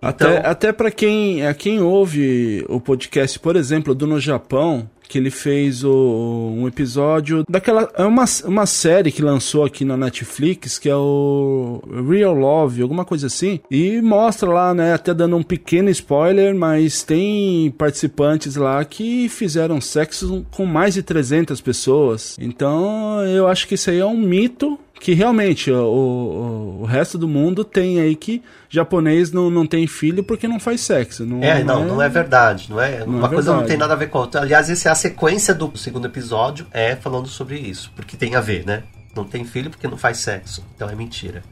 Até, 0.00 0.38
então... 0.38 0.50
até 0.50 0.72
para 0.72 0.90
quem, 0.90 1.44
é, 1.44 1.52
quem 1.52 1.80
ouve 1.80 2.64
o 2.68 2.80
podcast, 2.80 3.38
por 3.38 3.56
exemplo, 3.56 3.94
do 3.94 4.06
No 4.06 4.18
Japão, 4.18 4.88
que 5.10 5.18
ele 5.18 5.30
fez 5.30 5.82
o, 5.82 6.54
um 6.56 6.68
episódio 6.68 7.44
daquela. 7.48 7.90
É 7.96 8.04
uma, 8.04 8.24
uma 8.44 8.64
série 8.64 9.10
que 9.10 9.20
lançou 9.20 9.64
aqui 9.64 9.84
na 9.84 9.96
Netflix, 9.96 10.78
que 10.78 10.88
é 10.88 10.94
o 10.94 11.82
Real 12.08 12.32
Love, 12.32 12.80
alguma 12.80 13.04
coisa 13.04 13.26
assim. 13.26 13.58
E 13.68 14.00
mostra 14.00 14.48
lá, 14.48 14.72
né? 14.72 14.94
Até 14.94 15.12
dando 15.12 15.36
um 15.36 15.42
pequeno 15.42 15.90
spoiler, 15.90 16.54
mas 16.54 17.02
tem 17.02 17.72
participantes 17.72 18.54
lá 18.54 18.84
que 18.84 19.28
fizeram 19.28 19.80
sexo 19.80 20.46
com 20.52 20.64
mais 20.64 20.94
de 20.94 21.02
300 21.02 21.60
pessoas. 21.60 22.36
Então 22.40 23.20
eu 23.26 23.48
acho 23.48 23.66
que 23.66 23.74
isso 23.74 23.90
aí 23.90 23.98
é 23.98 24.06
um 24.06 24.16
mito 24.16 24.78
que 25.00 25.14
realmente 25.14 25.70
o, 25.70 25.82
o, 25.82 26.82
o, 26.82 26.84
resto 26.84 27.16
do 27.16 27.26
mundo 27.26 27.64
tem 27.64 27.98
aí 27.98 28.14
que 28.14 28.42
japonês 28.68 29.32
não, 29.32 29.50
não 29.50 29.66
tem 29.66 29.86
filho 29.86 30.22
porque 30.22 30.46
não 30.46 30.60
faz 30.60 30.82
sexo. 30.82 31.24
Não, 31.24 31.42
é, 31.42 31.64
não, 31.64 31.76
não 31.76 31.82
é, 31.82 31.86
não 31.86 32.02
é 32.02 32.08
verdade. 32.08 32.66
Não 32.68 32.80
é, 32.80 32.98
não 33.00 33.06
uma 33.06 33.26
é 33.26 33.30
coisa 33.30 33.50
verdade. 33.50 33.60
não 33.60 33.66
tem 33.66 33.76
nada 33.78 33.94
a 33.94 33.96
ver 33.96 34.10
com 34.10 34.18
a 34.18 34.20
outra. 34.20 34.42
Aliás, 34.42 34.68
essa 34.68 34.90
é 34.90 34.92
a 34.92 34.94
sequência 34.94 35.54
do 35.54 35.74
segundo 35.76 36.06
episódio, 36.06 36.66
é 36.70 36.94
falando 36.94 37.28
sobre 37.28 37.58
isso, 37.58 37.90
porque 37.96 38.14
tem 38.14 38.36
a 38.36 38.40
ver, 38.42 38.66
né? 38.66 38.82
Não 39.16 39.24
tem 39.24 39.42
filho 39.44 39.70
porque 39.70 39.88
não 39.88 39.96
faz 39.96 40.18
sexo. 40.18 40.64
Então 40.76 40.88
é 40.88 40.94
mentira. 40.94 41.42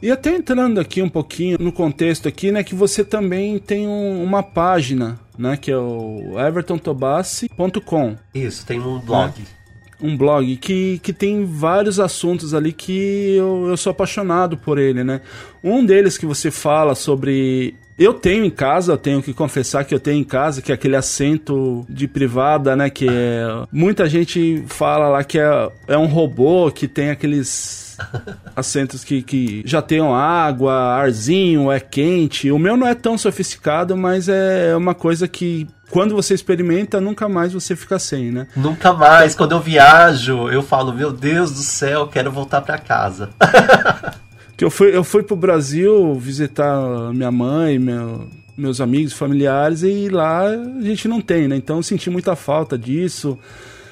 E 0.00 0.10
até 0.10 0.30
entrando 0.30 0.80
aqui 0.80 1.02
um 1.02 1.08
pouquinho 1.08 1.58
no 1.60 1.72
contexto 1.72 2.26
aqui, 2.26 2.50
né, 2.50 2.62
que 2.62 2.74
você 2.74 3.04
também 3.04 3.58
tem 3.58 3.86
um, 3.86 4.22
uma 4.22 4.42
página, 4.42 5.18
né, 5.36 5.56
que 5.56 5.70
é 5.70 5.76
o 5.76 6.38
evertontobassi.com. 6.38 8.16
Isso, 8.32 8.64
tem 8.64 8.80
um 8.80 8.98
blog. 9.00 9.38
Né? 9.38 9.57
Um 10.00 10.16
blog 10.16 10.56
que, 10.56 11.00
que 11.02 11.12
tem 11.12 11.44
vários 11.44 11.98
assuntos 11.98 12.54
ali 12.54 12.72
que 12.72 13.34
eu, 13.36 13.66
eu 13.68 13.76
sou 13.76 13.90
apaixonado 13.90 14.56
por 14.56 14.78
ele, 14.78 15.02
né? 15.02 15.20
Um 15.62 15.84
deles 15.84 16.16
que 16.16 16.26
você 16.26 16.50
fala 16.50 16.94
sobre 16.94 17.74
eu 17.98 18.14
tenho 18.14 18.44
em 18.44 18.50
casa, 18.50 18.92
eu 18.92 18.96
tenho 18.96 19.20
que 19.20 19.34
confessar 19.34 19.84
que 19.84 19.94
eu 19.94 19.98
tenho 19.98 20.20
em 20.20 20.24
casa, 20.24 20.62
que 20.62 20.70
é 20.70 20.74
aquele 20.74 20.94
assento 20.94 21.84
de 21.88 22.06
privada, 22.06 22.76
né? 22.76 22.88
Que 22.88 23.08
é. 23.08 23.66
Muita 23.72 24.08
gente 24.08 24.64
fala 24.68 25.08
lá 25.08 25.24
que 25.24 25.38
é, 25.38 25.68
é 25.88 25.98
um 25.98 26.06
robô 26.06 26.70
que 26.70 26.86
tem 26.86 27.10
aqueles 27.10 27.98
assentos 28.54 29.02
que, 29.02 29.20
que 29.22 29.62
já 29.66 29.82
tenham 29.82 30.14
água, 30.14 30.72
arzinho, 30.72 31.72
é 31.72 31.80
quente. 31.80 32.52
O 32.52 32.58
meu 32.58 32.76
não 32.76 32.86
é 32.86 32.94
tão 32.94 33.18
sofisticado, 33.18 33.96
mas 33.96 34.28
é 34.28 34.76
uma 34.76 34.94
coisa 34.94 35.26
que 35.26 35.66
quando 35.90 36.14
você 36.14 36.34
experimenta, 36.34 37.00
nunca 37.00 37.28
mais 37.28 37.52
você 37.52 37.74
fica 37.74 37.98
sem, 37.98 38.30
né? 38.30 38.46
Nunca 38.54 38.92
mais. 38.92 39.34
Quando 39.34 39.52
eu 39.52 39.60
viajo, 39.60 40.48
eu 40.50 40.62
falo, 40.62 40.92
meu 40.92 41.10
Deus 41.10 41.50
do 41.50 41.62
céu, 41.62 42.06
quero 42.06 42.30
voltar 42.30 42.60
para 42.60 42.78
casa. 42.78 43.30
que 44.58 44.64
eu 44.64 44.70
fui, 44.72 44.94
eu 44.94 45.04
fui 45.04 45.22
pro 45.22 45.36
Brasil 45.36 46.16
visitar 46.16 47.14
minha 47.14 47.30
mãe, 47.30 47.78
meu, 47.78 48.28
meus 48.56 48.80
amigos, 48.80 49.12
familiares, 49.12 49.84
e 49.84 50.08
lá 50.08 50.48
a 50.48 50.80
gente 50.82 51.06
não 51.06 51.20
tem, 51.20 51.46
né? 51.46 51.54
Então 51.54 51.76
eu 51.76 51.82
senti 51.84 52.10
muita 52.10 52.34
falta 52.34 52.76
disso. 52.76 53.38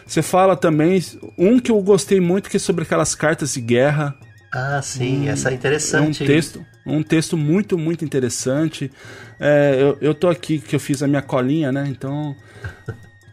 Você 0.05 0.23
fala 0.23 0.57
também, 0.57 1.01
um 1.39 1.61
que 1.61 1.71
eu 1.71 1.81
gostei 1.81 2.21
muito, 2.21 2.51
que 2.51 2.57
é 2.57 2.61
sobre 2.61 2.83
aquelas 2.83 3.15
cartas 3.15 3.55
de 3.55 3.61
guerra. 3.61 4.17
Ah, 4.53 4.83
sim, 4.83 5.29
essa 5.29 5.51
é 5.51 5.55
interessante. 5.55 6.23
É 6.23 6.25
um 6.25 6.27
texto, 6.27 6.67
Um 6.85 7.03
texto 7.03 7.37
muito, 7.37 7.79
muito 7.79 8.05
interessante. 8.05 8.91
É, 9.39 9.77
eu, 9.81 9.99
eu 10.01 10.15
tô 10.15 10.29
aqui 10.29 10.59
que 10.59 10.75
eu 10.75 10.81
fiz 10.81 11.01
a 11.01 11.07
minha 11.07 11.23
colinha, 11.23 11.71
né? 11.71 11.87
Então. 11.89 12.35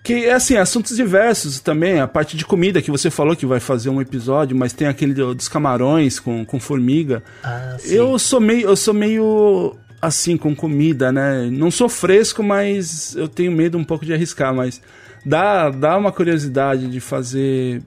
Que 0.04 0.26
é 0.26 0.34
assim, 0.34 0.58
assuntos 0.58 0.98
diversos 0.98 1.62
também. 1.62 2.02
A 2.02 2.08
parte 2.08 2.36
de 2.36 2.46
comida 2.46 2.82
que 2.82 2.92
você 2.92 3.10
falou 3.10 3.38
que 3.38 3.46
vai 3.46 3.62
fazer 3.62 3.90
um 3.90 4.02
episódio, 4.02 4.56
mas 4.56 4.74
tem 4.74 4.86
aquele 4.86 5.14
dos 5.14 5.48
camarões 5.48 6.20
com, 6.20 6.46
com 6.46 6.60
formiga. 6.60 7.24
Ah, 7.42 7.78
sim. 7.80 7.96
Eu 7.96 8.20
sou 8.20 8.42
meio. 8.42 8.68
Eu 8.68 8.76
sou 8.76 8.94
meio 8.94 9.78
assim 10.02 10.36
com 10.36 10.54
comida, 10.54 11.14
né? 11.14 11.50
Não 11.50 11.72
sou 11.72 11.88
fresco, 11.88 12.44
mas 12.44 13.16
eu 13.16 13.30
tenho 13.30 13.54
medo 13.54 13.78
um 13.78 13.84
pouco 13.86 14.06
de 14.06 14.14
arriscar, 14.14 14.54
mas 14.54 14.82
dá, 15.26 15.70
dá 15.70 15.98
uma 15.98 16.12
curiosidade 16.12 16.90
de 16.90 17.00
fazer 17.00 17.82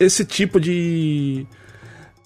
esse 0.00 0.24
tipo 0.24 0.58
de 0.58 1.46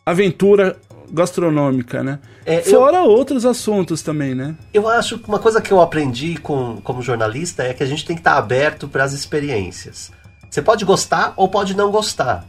aventura 0.06 0.74
gastronômica, 1.12 2.02
né? 2.02 2.18
É, 2.44 2.62
Fora 2.62 3.02
outros 3.02 3.44
assuntos 3.44 4.02
também, 4.02 4.34
né? 4.34 4.54
Eu 4.72 4.88
acho 4.88 5.18
que 5.18 5.28
uma 5.28 5.38
coisa 5.38 5.60
que 5.60 5.72
eu 5.72 5.80
aprendi 5.80 6.36
com, 6.36 6.80
como 6.82 7.02
jornalista 7.02 7.62
é 7.62 7.74
que 7.74 7.82
a 7.82 7.86
gente 7.86 8.04
tem 8.04 8.16
que 8.16 8.20
estar 8.20 8.36
aberto 8.36 8.88
para 8.88 9.04
as 9.04 9.12
experiências. 9.12 10.10
Você 10.50 10.62
pode 10.62 10.84
gostar 10.84 11.34
ou 11.36 11.48
pode 11.48 11.76
não 11.76 11.90
gostar, 11.90 12.44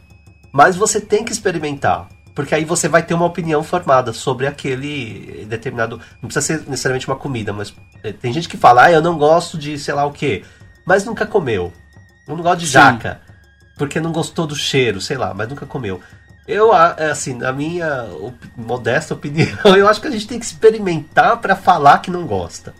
mas 0.52 0.76
você 0.76 1.00
tem 1.00 1.24
que 1.24 1.32
experimentar. 1.32 2.08
Porque 2.34 2.54
aí 2.54 2.64
você 2.64 2.88
vai 2.88 3.02
ter 3.02 3.12
uma 3.12 3.26
opinião 3.26 3.62
formada 3.62 4.12
sobre 4.12 4.46
aquele 4.46 5.44
determinado. 5.48 6.00
Não 6.22 6.28
precisa 6.28 6.40
ser 6.40 6.68
necessariamente 6.68 7.06
uma 7.06 7.16
comida, 7.16 7.52
mas 7.52 7.74
é, 8.02 8.12
tem 8.12 8.32
gente 8.32 8.48
que 8.48 8.56
fala, 8.56 8.84
ah, 8.84 8.92
eu 8.92 9.02
não 9.02 9.18
gosto 9.18 9.58
de 9.58 9.78
sei 9.78 9.92
lá 9.92 10.06
o 10.06 10.12
que, 10.12 10.42
mas 10.86 11.04
nunca 11.04 11.26
comeu. 11.26 11.72
Eu 12.26 12.36
não 12.36 12.42
gosto 12.42 12.60
de 12.60 12.66
Sim. 12.66 12.72
jaca, 12.72 13.20
porque 13.76 14.00
não 14.00 14.12
gostou 14.12 14.46
do 14.46 14.54
cheiro, 14.54 15.00
sei 15.00 15.16
lá, 15.16 15.34
mas 15.34 15.48
nunca 15.48 15.66
comeu. 15.66 16.00
Eu, 16.50 16.74
é 16.74 17.10
assim, 17.10 17.34
na 17.34 17.52
minha 17.52 18.04
op- 18.20 18.50
modesta 18.56 19.14
opinião, 19.14 19.48
eu 19.76 19.86
acho 19.88 20.00
que 20.00 20.08
a 20.08 20.10
gente 20.10 20.26
tem 20.26 20.38
que 20.38 20.44
experimentar 20.44 21.40
para 21.40 21.54
falar 21.54 21.98
que 21.98 22.10
não 22.10 22.26
gosta. 22.26 22.74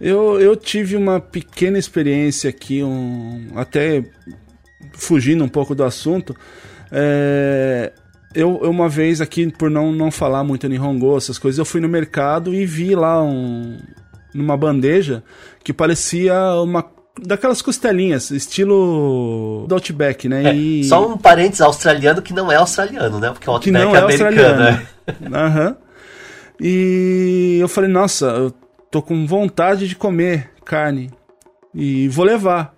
Eu, 0.00 0.40
eu 0.40 0.54
tive 0.56 0.96
uma 0.96 1.20
pequena 1.20 1.78
experiência 1.78 2.48
aqui, 2.48 2.82
um, 2.82 3.48
até 3.56 4.04
fugindo 4.92 5.42
um 5.44 5.48
pouco 5.48 5.74
do 5.74 5.84
assunto. 5.84 6.34
É, 6.92 7.92
eu, 8.34 8.56
uma 8.56 8.88
vez 8.88 9.20
aqui, 9.20 9.50
por 9.50 9.68
não, 9.70 9.92
não 9.92 10.10
falar 10.10 10.44
muito 10.44 10.68
Nihongo, 10.68 11.16
essas 11.16 11.38
coisas, 11.38 11.58
eu 11.58 11.64
fui 11.64 11.80
no 11.80 11.88
mercado 11.88 12.54
e 12.54 12.64
vi 12.64 12.94
lá 12.94 13.22
um, 13.22 13.78
numa 14.32 14.56
bandeja 14.56 15.22
que 15.62 15.72
parecia 15.72 16.34
uma 16.62 16.82
daquelas 17.20 17.62
costelinhas, 17.62 18.30
estilo 18.30 19.64
do 19.68 19.74
Outback, 19.74 20.28
né? 20.28 20.50
É, 20.50 20.54
e... 20.54 20.84
Só 20.84 21.06
um 21.08 21.16
parênteses 21.16 21.60
australiano 21.60 22.20
que 22.22 22.32
não 22.32 22.50
é 22.50 22.56
australiano, 22.56 23.18
né? 23.20 23.30
Porque 23.30 23.48
o 23.48 23.58
que 23.58 23.70
Outback 23.70 23.84
não 23.84 23.94
é 23.94 23.98
é 23.98 24.02
americano. 24.02 24.58
né? 24.64 24.86
Aham. 25.32 25.76
E 26.60 27.58
eu 27.60 27.68
falei, 27.68 27.90
nossa, 27.90 28.26
eu 28.26 28.52
tô 28.90 29.02
com 29.02 29.26
vontade 29.26 29.88
de 29.88 29.96
comer 29.96 30.50
carne 30.64 31.10
e 31.74 32.08
vou 32.08 32.24
levar. 32.24 32.74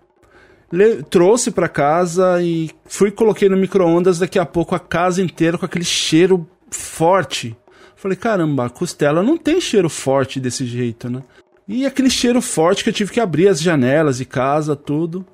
Le- 0.72 1.02
trouxe 1.04 1.50
pra 1.50 1.68
casa 1.68 2.42
e 2.42 2.70
fui 2.86 3.10
coloquei 3.10 3.48
no 3.48 3.56
micro-ondas. 3.56 4.18
Daqui 4.18 4.38
a 4.38 4.46
pouco 4.46 4.74
a 4.74 4.80
casa 4.80 5.22
inteira 5.22 5.56
com 5.58 5.64
aquele 5.66 5.84
cheiro 5.84 6.46
forte. 6.70 7.56
Falei, 7.94 8.16
caramba, 8.16 8.66
a 8.66 8.70
costela 8.70 9.22
não 9.22 9.36
tem 9.36 9.60
cheiro 9.60 9.88
forte 9.88 10.40
desse 10.40 10.66
jeito, 10.66 11.08
né? 11.08 11.22
E 11.68 11.84
aquele 11.84 12.10
cheiro 12.10 12.40
forte 12.40 12.84
que 12.84 12.90
eu 12.90 12.94
tive 12.94 13.12
que 13.12 13.20
abrir 13.20 13.48
as 13.48 13.60
janelas 13.60 14.18
de 14.18 14.24
casa, 14.24 14.76
tudo. 14.76 15.26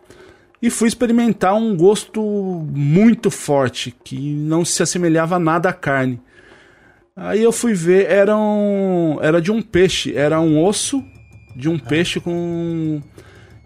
E 0.60 0.70
fui 0.70 0.88
experimentar 0.88 1.54
um 1.54 1.76
gosto 1.76 2.22
muito 2.72 3.30
forte, 3.30 3.94
que 4.04 4.16
não 4.34 4.64
se 4.64 4.82
assemelhava 4.82 5.38
nada 5.38 5.68
à 5.68 5.72
carne. 5.72 6.20
Aí 7.14 7.42
eu 7.42 7.52
fui 7.52 7.74
ver, 7.74 8.06
era, 8.10 8.36
um, 8.36 9.18
era 9.20 9.42
de 9.42 9.52
um 9.52 9.60
peixe, 9.60 10.16
era 10.16 10.40
um 10.40 10.62
osso 10.64 11.04
de 11.54 11.68
um 11.68 11.78
peixe 11.78 12.18
com. 12.20 13.02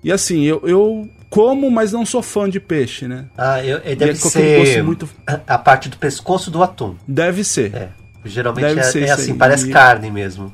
E 0.03 0.11
assim, 0.11 0.43
eu, 0.45 0.61
eu 0.65 1.09
como, 1.31 1.71
mas 1.71 1.93
não 1.93 2.05
sou 2.05 2.23
fã 2.23 2.49
de 2.49 2.59
peixe, 2.59 3.07
né? 3.07 3.27
Ah, 3.37 3.63
eu, 3.63 3.79
é, 3.85 3.93
E 3.93 3.97
deve 3.97 4.13
é 4.13 4.15
ser 4.15 4.59
gosto 4.59 4.85
muito. 4.85 5.09
a 5.47 5.59
parte 5.59 5.89
do 5.89 5.97
pescoço 5.99 6.51
do 6.51 6.63
atum. 6.63 6.97
Deve 7.07 7.45
ser. 7.45 7.75
É. 7.75 7.89
Geralmente 8.25 8.65
Deve 8.67 8.81
é, 8.81 8.83
ser 8.85 9.03
é 9.05 9.11
assim, 9.11 9.37
parece 9.37 9.69
E- 9.69 9.73
carne 9.73 10.11
mesmo. 10.11 10.53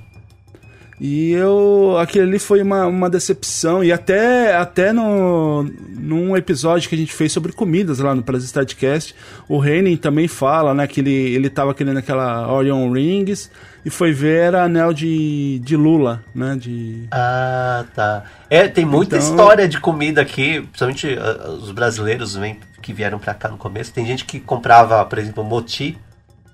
E 1.00 1.32
eu. 1.32 1.96
Aquele 1.98 2.24
ali 2.28 2.38
foi 2.38 2.62
uma, 2.62 2.86
uma 2.86 3.10
decepção. 3.10 3.82
E 3.82 3.90
até, 3.92 4.54
até 4.56 4.92
no, 4.92 5.64
num 5.90 6.36
episódio 6.36 6.88
que 6.88 6.94
a 6.94 6.98
gente 6.98 7.12
fez 7.12 7.32
sobre 7.32 7.52
comidas 7.52 7.98
lá 7.98 8.14
no 8.14 8.22
Prazer 8.22 8.46
Startcast, 8.46 9.14
o 9.48 9.58
Reinen 9.58 9.96
também 9.96 10.28
fala, 10.28 10.72
né? 10.74 10.86
Que 10.86 11.00
ele, 11.00 11.10
ele 11.12 11.50
tava 11.50 11.74
querendo 11.74 11.96
aquela 11.98 12.52
Orion 12.52 12.90
Rings 12.92 13.50
e 13.84 13.90
foi 13.90 14.12
ver 14.12 14.38
era 14.42 14.62
anel 14.64 14.92
de, 14.92 15.58
de 15.64 15.76
Lula, 15.76 16.22
né? 16.34 16.56
De. 16.60 17.08
Ah, 17.10 17.84
tá. 17.94 18.22
É, 18.48 18.68
tem 18.68 18.84
muita 18.84 19.16
Então- 19.16 19.28
história 19.28 19.66
de 19.68 19.80
comida 19.80 20.20
aqui, 20.20 20.60
principalmente 20.60 21.18
ah, 21.18 21.50
os 21.50 21.72
brasileiros 21.72 22.36
vêm, 22.36 22.58
que 22.80 22.92
vieram 22.92 23.18
pra 23.18 23.34
cá 23.34 23.48
no 23.48 23.56
começo. 23.56 23.92
Tem 23.92 24.06
gente 24.06 24.24
que 24.24 24.38
comprava, 24.38 25.04
por 25.04 25.18
exemplo, 25.18 25.42
moti, 25.42 25.98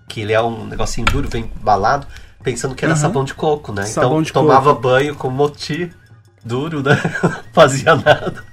que 0.09 0.23
ele 0.23 0.33
é 0.33 0.41
um 0.41 0.65
negocinho 0.65 1.07
duro, 1.07 1.29
bem 1.29 1.51
embalado, 1.61 2.07
pensando 2.43 2.75
que 2.75 2.85
era 2.85 2.95
Aham. 2.95 3.01
sabão 3.01 3.25
de 3.25 3.35
coco, 3.35 3.73
né? 3.73 3.83
Sabão 3.85 4.11
então 4.13 4.23
de 4.23 4.33
tomava 4.33 4.71
coco. 4.75 4.83
banho 4.83 5.15
com 5.15 5.31
moti 5.31 5.91
duro, 6.45 6.83
né? 6.83 6.97
Fazia 7.53 7.95
nada. 7.95 8.45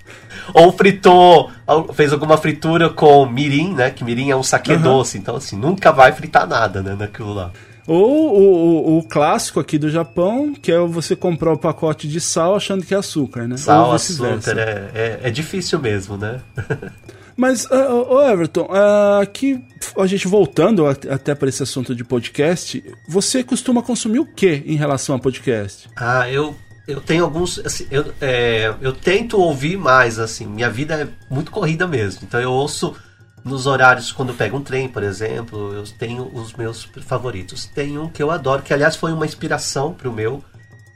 Ou 0.53 0.71
fritou, 0.71 1.49
fez 1.93 2.13
alguma 2.13 2.37
fritura 2.37 2.89
com 2.89 3.25
mirim, 3.25 3.73
né? 3.73 3.89
Que 3.89 4.03
mirim 4.03 4.29
é 4.29 4.35
um 4.35 4.43
saque 4.43 4.73
Aham. 4.73 4.81
doce, 4.81 5.17
então 5.17 5.35
assim, 5.35 5.55
nunca 5.55 5.91
vai 5.91 6.11
fritar 6.11 6.47
nada, 6.47 6.81
né? 6.83 6.95
Naquilo 6.97 7.33
lá. 7.33 7.51
Ou 7.87 8.35
o, 8.35 8.95
o, 8.95 8.97
o 8.97 9.03
clássico 9.03 9.59
aqui 9.59 9.77
do 9.77 9.89
Japão, 9.89 10.53
que 10.59 10.71
é 10.71 10.79
você 10.79 11.15
comprar 11.15 11.53
o 11.53 11.57
pacote 11.57 12.07
de 12.07 12.19
sal 12.19 12.55
achando 12.55 12.83
que 12.83 12.95
é 12.95 12.97
açúcar, 12.97 13.47
né? 13.47 13.57
Sal, 13.57 13.91
açúcar, 13.93 14.57
é, 14.57 14.91
é, 14.93 15.19
é 15.23 15.29
difícil 15.29 15.79
mesmo, 15.79 16.17
né? 16.17 16.41
Mas, 17.35 17.69
ah, 17.69 17.93
ô 17.93 18.21
Everton, 18.21 18.67
ah, 18.71 19.19
aqui 19.21 19.63
a 19.97 20.07
gente 20.07 20.27
voltando 20.27 20.85
até 20.87 21.35
para 21.35 21.49
esse 21.49 21.61
assunto 21.61 21.93
de 21.93 22.03
podcast, 22.03 22.83
você 23.07 23.43
costuma 23.43 23.81
consumir 23.81 24.19
o 24.19 24.25
que 24.25 24.63
em 24.65 24.75
relação 24.75 25.15
a 25.15 25.19
podcast? 25.19 25.89
Ah, 25.95 26.29
eu, 26.29 26.55
eu 26.87 27.01
tenho 27.01 27.23
alguns. 27.23 27.59
assim, 27.59 27.85
eu, 27.91 28.13
é, 28.21 28.73
eu 28.79 28.93
tento 28.93 29.37
ouvir 29.39 29.77
mais, 29.77 30.17
assim. 30.17 30.45
Minha 30.45 30.69
vida 30.69 30.93
é 31.01 31.07
muito 31.33 31.51
corrida 31.51 31.85
mesmo. 31.85 32.21
Então 32.23 32.39
eu 32.39 32.51
ouço 32.51 32.95
nos 33.43 33.67
horários 33.67 34.11
quando 34.11 34.29
eu 34.29 34.35
pego 34.35 34.57
um 34.57 34.61
trem, 34.61 34.87
por 34.87 35.03
exemplo. 35.03 35.73
Eu 35.73 35.83
tenho 35.83 36.31
os 36.33 36.53
meus 36.53 36.87
favoritos. 37.01 37.65
Tem 37.65 37.97
um 37.97 38.07
que 38.07 38.23
eu 38.23 38.31
adoro, 38.31 38.61
que 38.61 38.73
aliás 38.73 38.95
foi 38.95 39.11
uma 39.11 39.25
inspiração 39.25 39.93
para 39.93 40.09
o 40.09 40.13
meu 40.13 40.41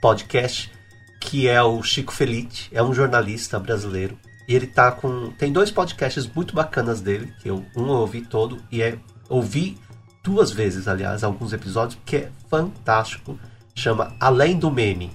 podcast, 0.02 0.72
que 1.20 1.50
é 1.50 1.62
o 1.62 1.84
Chico 1.84 2.14
Felite. 2.14 2.70
É 2.72 2.82
um 2.82 2.94
jornalista 2.94 3.60
brasileiro. 3.60 4.18
E 4.50 4.56
ele 4.56 4.66
tá 4.66 4.92
com. 4.92 5.32
Tem 5.38 5.54
dois 5.54 5.70
podcasts 5.70 6.28
muito 6.28 6.56
bacanas 6.56 7.00
dele, 7.00 7.32
que 7.40 7.50
eu, 7.50 7.64
um 7.78 7.84
eu 7.84 8.00
ouvi 8.00 8.22
todo, 8.22 8.58
e 8.72 8.82
é. 8.82 8.98
Ouvi 9.30 9.78
duas 10.24 10.50
vezes, 10.50 10.88
aliás, 10.88 11.24
alguns 11.24 11.54
episódios, 11.54 12.00
que 12.04 12.16
é 12.16 12.32
fantástico. 12.50 13.40
Chama 13.76 14.16
Além 14.20 14.58
do 14.58 14.72
Meme 14.72 15.12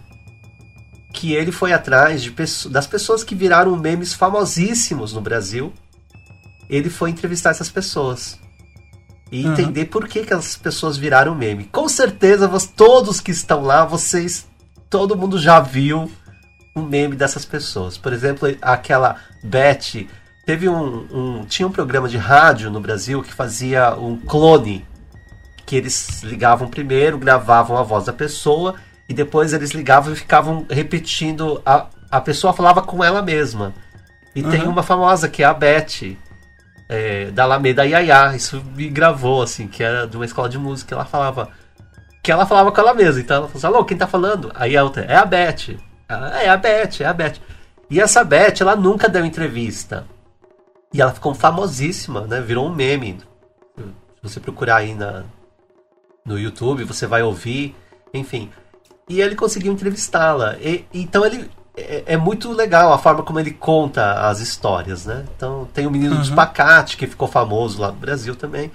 que 1.12 1.32
ele 1.32 1.52
foi 1.52 1.72
atrás 1.72 2.22
de 2.22 2.34
das 2.68 2.86
pessoas 2.86 3.22
que 3.22 3.34
viraram 3.34 3.76
memes 3.76 4.12
famosíssimos 4.12 5.12
no 5.12 5.20
Brasil. 5.20 5.72
Ele 6.68 6.90
foi 6.90 7.10
entrevistar 7.10 7.50
essas 7.50 7.70
pessoas 7.70 8.38
e 9.30 9.46
entender 9.46 9.86
por 9.86 10.08
que, 10.08 10.24
que 10.24 10.34
as 10.34 10.56
pessoas 10.56 10.96
viraram 10.96 11.34
meme. 11.34 11.64
Com 11.64 11.88
certeza, 11.88 12.50
todos 12.76 13.20
que 13.20 13.30
estão 13.30 13.62
lá, 13.62 13.84
vocês, 13.84 14.46
todo 14.90 15.16
mundo 15.16 15.38
já 15.38 15.60
viu 15.60 16.10
um 16.74 16.82
meme 16.82 17.16
dessas 17.16 17.44
pessoas. 17.44 17.96
Por 17.96 18.12
exemplo, 18.12 18.48
aquela 18.60 19.16
Beth. 19.42 20.06
Teve 20.44 20.68
um, 20.68 21.06
um- 21.10 21.44
tinha 21.46 21.66
um 21.66 21.72
programa 21.72 22.08
de 22.08 22.18
rádio 22.18 22.70
no 22.70 22.80
Brasil 22.80 23.22
que 23.22 23.32
fazia 23.32 23.94
um 23.96 24.16
clone 24.16 24.84
que 25.64 25.76
eles 25.76 26.22
ligavam 26.22 26.68
primeiro, 26.68 27.16
gravavam 27.18 27.78
a 27.78 27.82
voz 27.82 28.04
da 28.04 28.12
pessoa 28.12 28.74
e 29.08 29.14
depois 29.14 29.52
eles 29.52 29.70
ligavam 29.70 30.12
e 30.12 30.16
ficavam 30.16 30.66
repetindo 30.68 31.62
a, 31.64 31.87
a 32.10 32.20
pessoa 32.20 32.52
falava 32.52 32.82
com 32.82 33.02
ela 33.02 33.22
mesma. 33.22 33.72
E 34.34 34.42
tem 34.42 34.60
Aham. 34.62 34.70
uma 34.70 34.82
famosa 34.82 35.28
que 35.28 35.42
é 35.42 35.46
a 35.46 35.54
Beth 35.54 36.16
é, 36.88 37.30
da 37.30 37.44
Alameda 37.44 37.84
Yaya, 37.87 38.34
isso 38.37 38.62
me 38.74 38.88
gravou 38.88 39.42
assim, 39.42 39.66
que 39.66 39.82
era 39.82 40.06
de 40.06 40.16
uma 40.16 40.24
escola 40.26 40.48
de 40.48 40.58
música, 40.58 40.94
ela 40.94 41.04
falava 41.06 41.48
que 42.22 42.30
ela 42.32 42.44
falava 42.44 42.72
com 42.72 42.80
ela 42.80 42.92
mesma, 42.94 43.20
então 43.20 43.37
ela 43.37 43.46
falou 43.48 43.58
assim, 43.58 43.66
alô, 43.66 43.84
quem 43.84 43.96
tá 43.96 44.06
falando? 44.06 44.50
Aí 44.54 44.76
a 44.76 44.82
outra, 44.84 45.04
é 45.04 45.16
a 45.16 45.24
Beth. 45.24 45.76
Ela, 46.08 46.42
é 46.42 46.48
a 46.48 46.56
Beth, 46.56 47.00
é 47.00 47.04
a 47.04 47.12
Beth. 47.12 47.34
E 47.90 48.00
essa 48.00 48.24
Beth, 48.24 48.60
ela 48.60 48.76
nunca 48.76 49.08
deu 49.08 49.24
entrevista. 49.24 50.06
E 50.92 51.00
ela 51.00 51.12
ficou 51.12 51.34
famosíssima, 51.34 52.22
né? 52.22 52.40
Virou 52.40 52.66
um 52.66 52.74
meme. 52.74 53.18
Se 53.76 53.82
você 54.22 54.40
procurar 54.40 54.76
aí 54.76 54.94
na, 54.94 55.24
no 56.24 56.38
YouTube, 56.38 56.84
você 56.84 57.06
vai 57.06 57.22
ouvir, 57.22 57.74
enfim. 58.12 58.50
E 59.08 59.20
ele 59.20 59.34
conseguiu 59.34 59.72
entrevistá-la. 59.72 60.56
Então 60.92 61.26
ele 61.26 61.50
é, 61.76 62.04
é 62.06 62.16
muito 62.16 62.52
legal 62.52 62.92
a 62.92 62.98
forma 62.98 63.22
como 63.22 63.38
ele 63.40 63.50
conta 63.50 64.28
as 64.28 64.40
histórias, 64.40 65.04
né? 65.04 65.24
Então 65.36 65.68
tem 65.74 65.86
o 65.86 65.90
menino 65.90 66.14
Uhum. 66.16 66.22
espacate 66.22 66.96
que 66.96 67.06
ficou 67.06 67.28
famoso 67.28 67.80
lá 67.80 67.88
no 67.88 67.98
Brasil 67.98 68.34
também. 68.36 68.70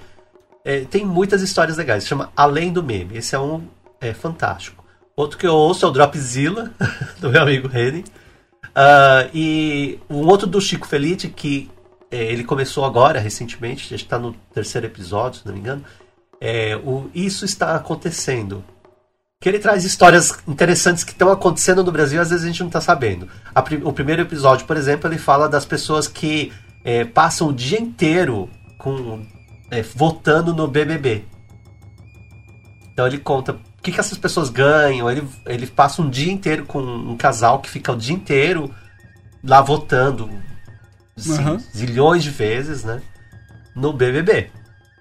É, 0.64 0.80
tem 0.84 1.04
muitas 1.06 1.40
histórias 1.42 1.78
legais. 1.78 2.06
Chama 2.06 2.30
Além 2.36 2.72
do 2.72 2.82
Meme. 2.82 3.16
Esse 3.16 3.34
é 3.34 3.38
um 3.38 3.66
é 4.00 4.12
fantástico. 4.12 4.79
Outro 5.20 5.36
que 5.36 5.46
eu 5.46 5.54
ouço 5.54 5.84
é 5.84 5.88
o 5.88 5.90
Dropzilla, 5.90 6.70
do 7.20 7.28
meu 7.28 7.42
amigo 7.42 7.68
Reni. 7.68 8.06
Uh, 8.68 9.28
e 9.34 9.98
um 10.08 10.26
outro 10.26 10.46
do 10.46 10.58
Chico 10.62 10.86
Felice, 10.86 11.28
que 11.28 11.70
é, 12.10 12.32
ele 12.32 12.42
começou 12.42 12.86
agora, 12.86 13.20
recentemente, 13.20 13.90
já 13.90 13.96
está 13.96 14.18
no 14.18 14.32
terceiro 14.54 14.86
episódio, 14.86 15.40
se 15.40 15.46
não 15.46 15.52
me 15.52 15.60
engano. 15.60 15.84
É, 16.40 16.74
o 16.74 17.10
Isso 17.14 17.44
Está 17.44 17.74
Acontecendo. 17.76 18.64
Que 19.38 19.50
ele 19.50 19.58
traz 19.58 19.84
histórias 19.84 20.38
interessantes 20.48 21.04
que 21.04 21.12
estão 21.12 21.30
acontecendo 21.30 21.84
no 21.84 21.92
Brasil, 21.92 22.18
às 22.18 22.30
vezes 22.30 22.42
a 22.42 22.48
gente 22.48 22.60
não 22.60 22.68
está 22.68 22.80
sabendo. 22.80 23.28
A, 23.54 23.60
o 23.84 23.92
primeiro 23.92 24.22
episódio, 24.22 24.66
por 24.66 24.78
exemplo, 24.78 25.06
ele 25.06 25.18
fala 25.18 25.50
das 25.50 25.66
pessoas 25.66 26.08
que 26.08 26.50
é, 26.82 27.04
passam 27.04 27.48
o 27.48 27.52
dia 27.52 27.78
inteiro 27.78 28.48
com, 28.78 29.26
é, 29.70 29.82
votando 29.82 30.54
no 30.54 30.66
BBB. 30.66 31.26
Então 32.90 33.06
ele 33.06 33.18
conta 33.18 33.58
o 33.80 33.82
que, 33.82 33.92
que 33.92 33.98
essas 33.98 34.18
pessoas 34.18 34.50
ganham. 34.50 35.10
Ele, 35.10 35.26
ele 35.46 35.66
passa 35.66 36.02
um 36.02 36.10
dia 36.10 36.30
inteiro 36.30 36.66
com 36.66 36.80
um 36.80 37.16
casal 37.16 37.60
que 37.60 37.70
fica 37.70 37.90
o 37.90 37.96
dia 37.96 38.14
inteiro 38.14 38.72
lá 39.42 39.62
votando 39.62 40.28
uhum. 41.26 41.58
zilhões 41.74 42.22
de 42.22 42.28
vezes, 42.28 42.84
né? 42.84 43.00
No 43.74 43.90
BBB. 43.90 44.50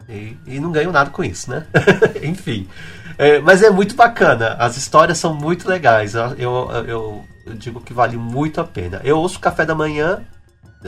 E, 0.08 0.38
e 0.48 0.60
não 0.62 0.72
ganham 0.72 0.94
nada 0.94 1.10
com 1.10 1.22
isso, 1.22 1.52
né? 1.52 1.68
Enfim. 2.24 2.70
É, 3.18 3.40
mas 3.40 3.62
é 3.62 3.70
muito 3.70 3.96
bacana. 3.96 4.54
As 4.54 4.78
histórias 4.78 5.18
são 5.18 5.34
muito 5.34 5.68
legais. 5.68 6.16
Eu, 6.16 6.34
eu, 6.38 6.72
eu, 6.88 7.26
eu 7.48 7.54
digo 7.56 7.82
que 7.82 7.94
vale 7.94 8.16
muito 8.16 8.62
a 8.62 8.64
pena. 8.64 9.02
Eu 9.04 9.18
ouço 9.18 9.42
Café 9.42 9.66
da 9.66 9.76
Manhã, 9.76 10.22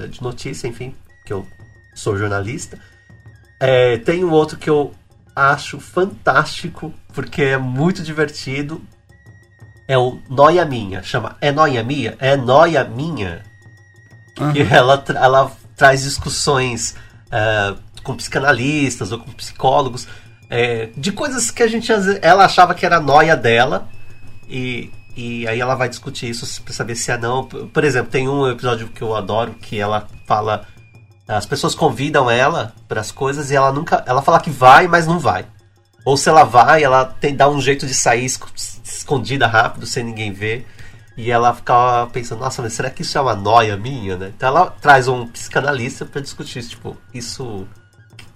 de 0.10 0.24
notícia, 0.24 0.66
enfim, 0.66 0.96
que 1.26 1.34
eu 1.34 1.46
sou 1.94 2.18
jornalista. 2.18 2.80
É, 3.60 3.98
tem 3.98 4.24
um 4.24 4.32
outro 4.32 4.58
que 4.58 4.70
eu 4.70 4.94
acho 5.36 5.80
fantástico, 5.80 6.94
porque 7.14 7.42
é 7.42 7.58
muito 7.58 8.02
divertido. 8.04 8.82
É 9.88 9.98
o 9.98 10.20
Noia 10.30 10.64
Minha. 10.66 11.04
Chama 11.04 11.36
É 11.42 11.52
Noia 11.52 11.84
Minha? 11.84 12.16
É 12.20 12.38
Noia 12.38 12.84
Minha. 12.84 13.44
Uhum. 14.40 14.56
E 14.56 14.62
ela, 14.62 15.04
ela 15.10 15.52
traz 15.76 16.04
discussões 16.04 16.96
uh, 17.28 17.78
com 18.04 18.16
psicanalistas 18.16 19.12
ou 19.12 19.20
com 19.20 19.32
psicólogos 19.32 20.08
é, 20.52 20.90
de 20.98 21.14
coisas 21.14 21.50
que 21.50 21.64
a 21.64 21.68
gente 21.68 21.90
ela 22.22 22.44
achava 22.44 22.76
que 22.76 22.86
era 22.86 23.00
noia 23.00 23.38
dela 23.38 23.88
e, 24.50 24.92
e 25.16 25.48
aí 25.48 25.62
ela 25.62 25.76
vai 25.76 25.88
discutir 25.88 26.30
isso 26.30 26.62
para 26.62 26.74
saber 26.74 26.96
se 26.96 27.10
é 27.10 27.18
não. 27.18 27.46
Por 27.46 27.84
exemplo, 27.86 28.12
tem 28.12 28.28
um 28.28 28.46
episódio 28.50 28.90
que 28.90 29.02
eu 29.02 29.16
adoro 29.16 29.54
que 29.54 29.80
ela 29.80 30.06
fala 30.26 30.68
as 31.38 31.46
pessoas 31.46 31.74
convidam 31.74 32.30
ela 32.30 32.74
para 32.88 33.00
as 33.00 33.12
coisas 33.12 33.52
e 33.52 33.56
ela 33.56 33.72
nunca. 33.72 34.04
Ela 34.06 34.22
fala 34.22 34.40
que 34.40 34.50
vai, 34.50 34.88
mas 34.88 35.08
não 35.08 35.20
vai. 35.20 35.46
Ou 36.04 36.18
se 36.18 36.28
ela 36.28 36.44
vai, 36.44 36.84
ela 36.84 37.06
tem, 37.06 37.36
dá 37.36 37.50
um 37.50 37.62
jeito 37.62 37.86
de 37.86 37.94
sair 37.94 38.26
escondida 38.84 39.48
rápido, 39.48 39.86
sem 39.86 40.04
ninguém 40.04 40.34
ver. 40.34 40.68
E 41.16 41.30
ela 41.30 41.54
ficava 41.54 42.10
pensando, 42.10 42.40
nossa, 42.40 42.62
mas 42.62 42.74
será 42.74 42.90
que 42.90 43.02
isso 43.04 43.18
é 43.18 43.22
uma 43.22 43.36
noia 43.36 43.78
minha, 43.78 44.18
né? 44.18 44.32
Então 44.36 44.50
ela 44.50 44.72
traz 44.82 45.08
um 45.08 45.28
psicanalista 45.28 46.06
para 46.06 46.22
discutir 46.22 46.64
tipo, 46.64 46.98
isso. 47.14 47.68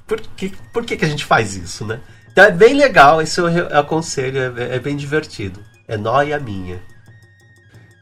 Por 0.06 0.22
que, 0.22 0.54
por 0.72 0.86
que, 0.86 0.96
que 0.96 1.06
a 1.06 1.08
gente 1.08 1.26
faz 1.26 1.56
isso, 1.56 1.86
né? 1.86 2.00
Então 2.32 2.44
é 2.44 2.52
bem 2.52 2.74
legal, 2.74 3.22
isso 3.22 3.48
eu 3.48 3.78
aconselho, 3.78 4.40
é, 4.60 4.76
é 4.76 4.80
bem 4.80 4.96
divertido. 4.96 5.60
É 5.88 5.98
noia 5.98 6.40
minha. 6.40 6.82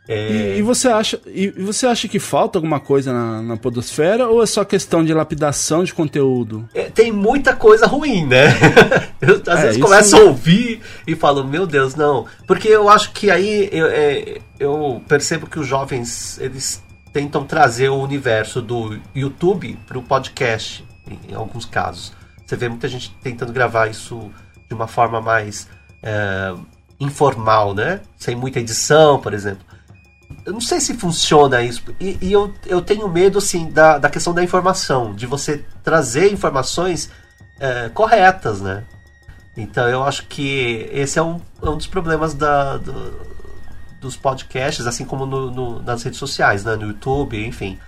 É... 0.07 0.55
E, 0.55 0.59
e, 0.59 0.61
você 0.61 0.89
acha, 0.89 1.19
e 1.25 1.49
você 1.49 1.87
acha 1.87 2.07
que 2.07 2.19
falta 2.19 2.57
alguma 2.57 2.79
coisa 2.79 3.13
na, 3.13 3.41
na 3.41 3.57
podosfera 3.57 4.27
ou 4.27 4.43
é 4.43 4.45
só 4.45 4.65
questão 4.65 5.03
de 5.03 5.13
lapidação 5.13 5.83
de 5.83 5.93
conteúdo? 5.93 6.67
É, 6.73 6.89
tem 6.89 7.11
muita 7.11 7.55
coisa 7.55 7.85
ruim, 7.87 8.25
né? 8.25 8.47
eu, 9.21 9.41
às 9.47 9.59
é, 9.59 9.63
vezes 9.67 9.81
começo 9.81 10.15
a 10.17 10.19
ouvir 10.19 10.81
e 11.07 11.15
falo, 11.15 11.45
meu 11.45 11.65
Deus, 11.65 11.95
não. 11.95 12.25
Porque 12.45 12.67
eu 12.67 12.89
acho 12.89 13.11
que 13.11 13.31
aí 13.31 13.69
eu, 13.71 13.87
é, 13.87 14.41
eu 14.59 15.01
percebo 15.07 15.47
que 15.47 15.57
os 15.57 15.67
jovens, 15.67 16.37
eles 16.39 16.83
tentam 17.13 17.45
trazer 17.45 17.89
o 17.89 18.01
universo 18.01 18.61
do 18.61 18.99
YouTube 19.15 19.79
para 19.87 19.97
o 19.97 20.01
podcast, 20.01 20.83
em, 21.09 21.31
em, 21.31 21.35
alguns 21.35 21.63
casos. 21.63 22.11
Você 22.45 22.57
vê 22.57 22.67
muita 22.67 22.89
gente 22.89 23.15
tentando 23.21 23.53
gravar 23.53 23.87
isso 23.87 24.29
de 24.67 24.75
uma 24.75 24.87
forma 24.87 25.21
mais 25.21 25.69
é, 26.01 26.53
informal, 26.99 27.73
né? 27.73 28.01
Sem 28.17 28.35
muita 28.35 28.59
edição, 28.59 29.17
por 29.21 29.33
exemplo 29.33 29.73
eu 30.45 30.53
não 30.53 30.61
sei 30.61 30.79
se 30.79 30.93
funciona 30.95 31.61
isso. 31.61 31.83
E, 31.99 32.17
e, 32.21 32.31
eu, 32.31 32.53
eu 32.65 32.81
tenho 32.81 33.07
medo, 33.07 33.37
assim, 33.37 33.69
da, 33.69 33.97
da 33.97 34.09
questão 34.09 34.33
da 34.33 34.43
informação, 34.43 35.13
de 35.13 35.25
você 35.25 35.63
trazer 35.83 36.31
informações 36.31 37.09
é, 37.59 37.89
corretas, 37.89 38.61
né? 38.61 38.83
Então 39.55 39.87
eu 39.87 40.03
acho 40.03 40.25
que 40.27 40.89
esse 40.91 41.19
é 41.19 41.21
um, 41.21 41.39
é 41.61 41.69
um 41.69 41.77
dos 41.77 41.85
problemas 41.85 42.33
da, 42.33 42.77
do, 42.77 43.13
dos 44.01 44.17
podcasts, 44.17 44.87
assim 44.87 45.05
como 45.05 45.25
no, 45.25 45.51
no, 45.51 45.81
nas 45.81 46.01
redes 46.03 46.19
sociais, 46.19 46.63
né? 46.63 46.75
No 46.75 46.87
YouTube, 46.87 47.45
enfim, 47.45 47.79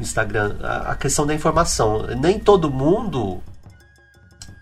Instagram. 0.00 0.56
A, 0.62 0.92
a 0.92 0.94
questão 0.96 1.26
da 1.26 1.34
informação. 1.34 2.06
Nem 2.18 2.38
todo 2.38 2.70
mundo 2.70 3.42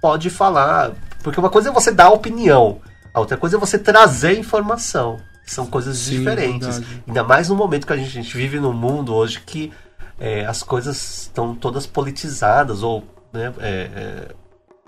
pode 0.01 0.29
falar. 0.29 0.93
Porque 1.23 1.41
uma 1.41 1.49
coisa 1.49 1.71
é 1.71 1.73
você 1.73 1.91
dar 1.91 2.11
opinião, 2.11 2.83
a 3.15 3.21
outra 3.21 3.39
coisa 3.39 3.57
é 3.57 3.59
você 3.59 3.79
trazer 3.79 4.39
informação. 4.39 5.19
São 5.45 5.67
coisas 5.67 5.99
Sim, 5.99 6.19
diferentes. 6.19 6.79
Verdade. 6.79 7.03
Ainda 7.07 7.25
mais 7.25 7.49
no 7.49 7.57
momento 7.57 7.87
que 7.87 7.93
a 7.93 7.97
gente, 7.97 8.09
a 8.09 8.23
gente 8.23 8.37
vive 8.37 8.59
no 8.59 8.73
mundo 8.73 9.15
hoje 9.15 9.43
que 9.45 9.73
é, 10.19 10.45
as 10.47 10.63
coisas 10.63 11.23
estão 11.23 11.55
todas 11.55 11.87
politizadas 11.87 12.83
ou 12.83 13.05
né, 13.33 13.53
é, 13.59 13.69
é, 13.69 14.35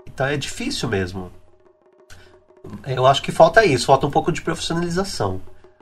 então 0.07 0.25
é 0.25 0.37
difícil 0.37 0.89
mesmo. 0.89 1.31
Eu 2.85 3.05
acho 3.05 3.21
que 3.21 3.31
falta 3.31 3.65
isso, 3.65 3.85
falta 3.85 4.07
um 4.07 4.11
pouco 4.11 4.31
de 4.31 4.41
profissionalização. 4.41 5.41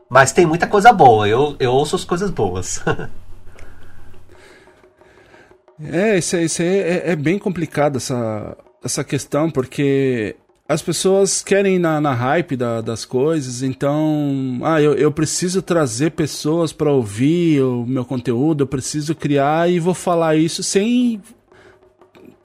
Mas 0.10 0.32
tem 0.32 0.46
muita 0.46 0.68
coisa 0.68 0.92
boa, 0.92 1.28
eu, 1.28 1.56
eu 1.60 1.72
ouço 1.72 1.96
as 1.96 2.04
coisas 2.04 2.30
boas. 2.30 2.84
é, 5.82 6.18
isso, 6.18 6.38
isso 6.38 6.62
é, 6.62 7.12
é, 7.12 7.16
bem 7.16 7.40
complicado 7.40 7.98
essa, 7.98 8.56
essa 8.84 9.04
questão, 9.04 9.50
porque 9.50 10.36
as 10.68 10.82
pessoas 10.82 11.44
querem 11.44 11.76
ir 11.76 11.80
na, 11.80 12.02
na 12.02 12.14
hype 12.14 12.56
da, 12.56 12.82
das 12.82 13.06
coisas, 13.06 13.62
então, 13.62 14.60
ah, 14.64 14.82
eu, 14.82 14.94
eu 14.96 15.12
preciso 15.12 15.62
trazer 15.62 16.12
pessoas 16.12 16.74
para 16.74 16.92
ouvir 16.92 17.62
o 17.62 17.86
meu 17.86 18.04
conteúdo, 18.04 18.64
eu 18.64 18.68
preciso 18.68 19.14
criar 19.14 19.70
e 19.70 19.80
vou 19.80 19.94
falar 19.94 20.36
isso 20.36 20.64
sem 20.64 21.22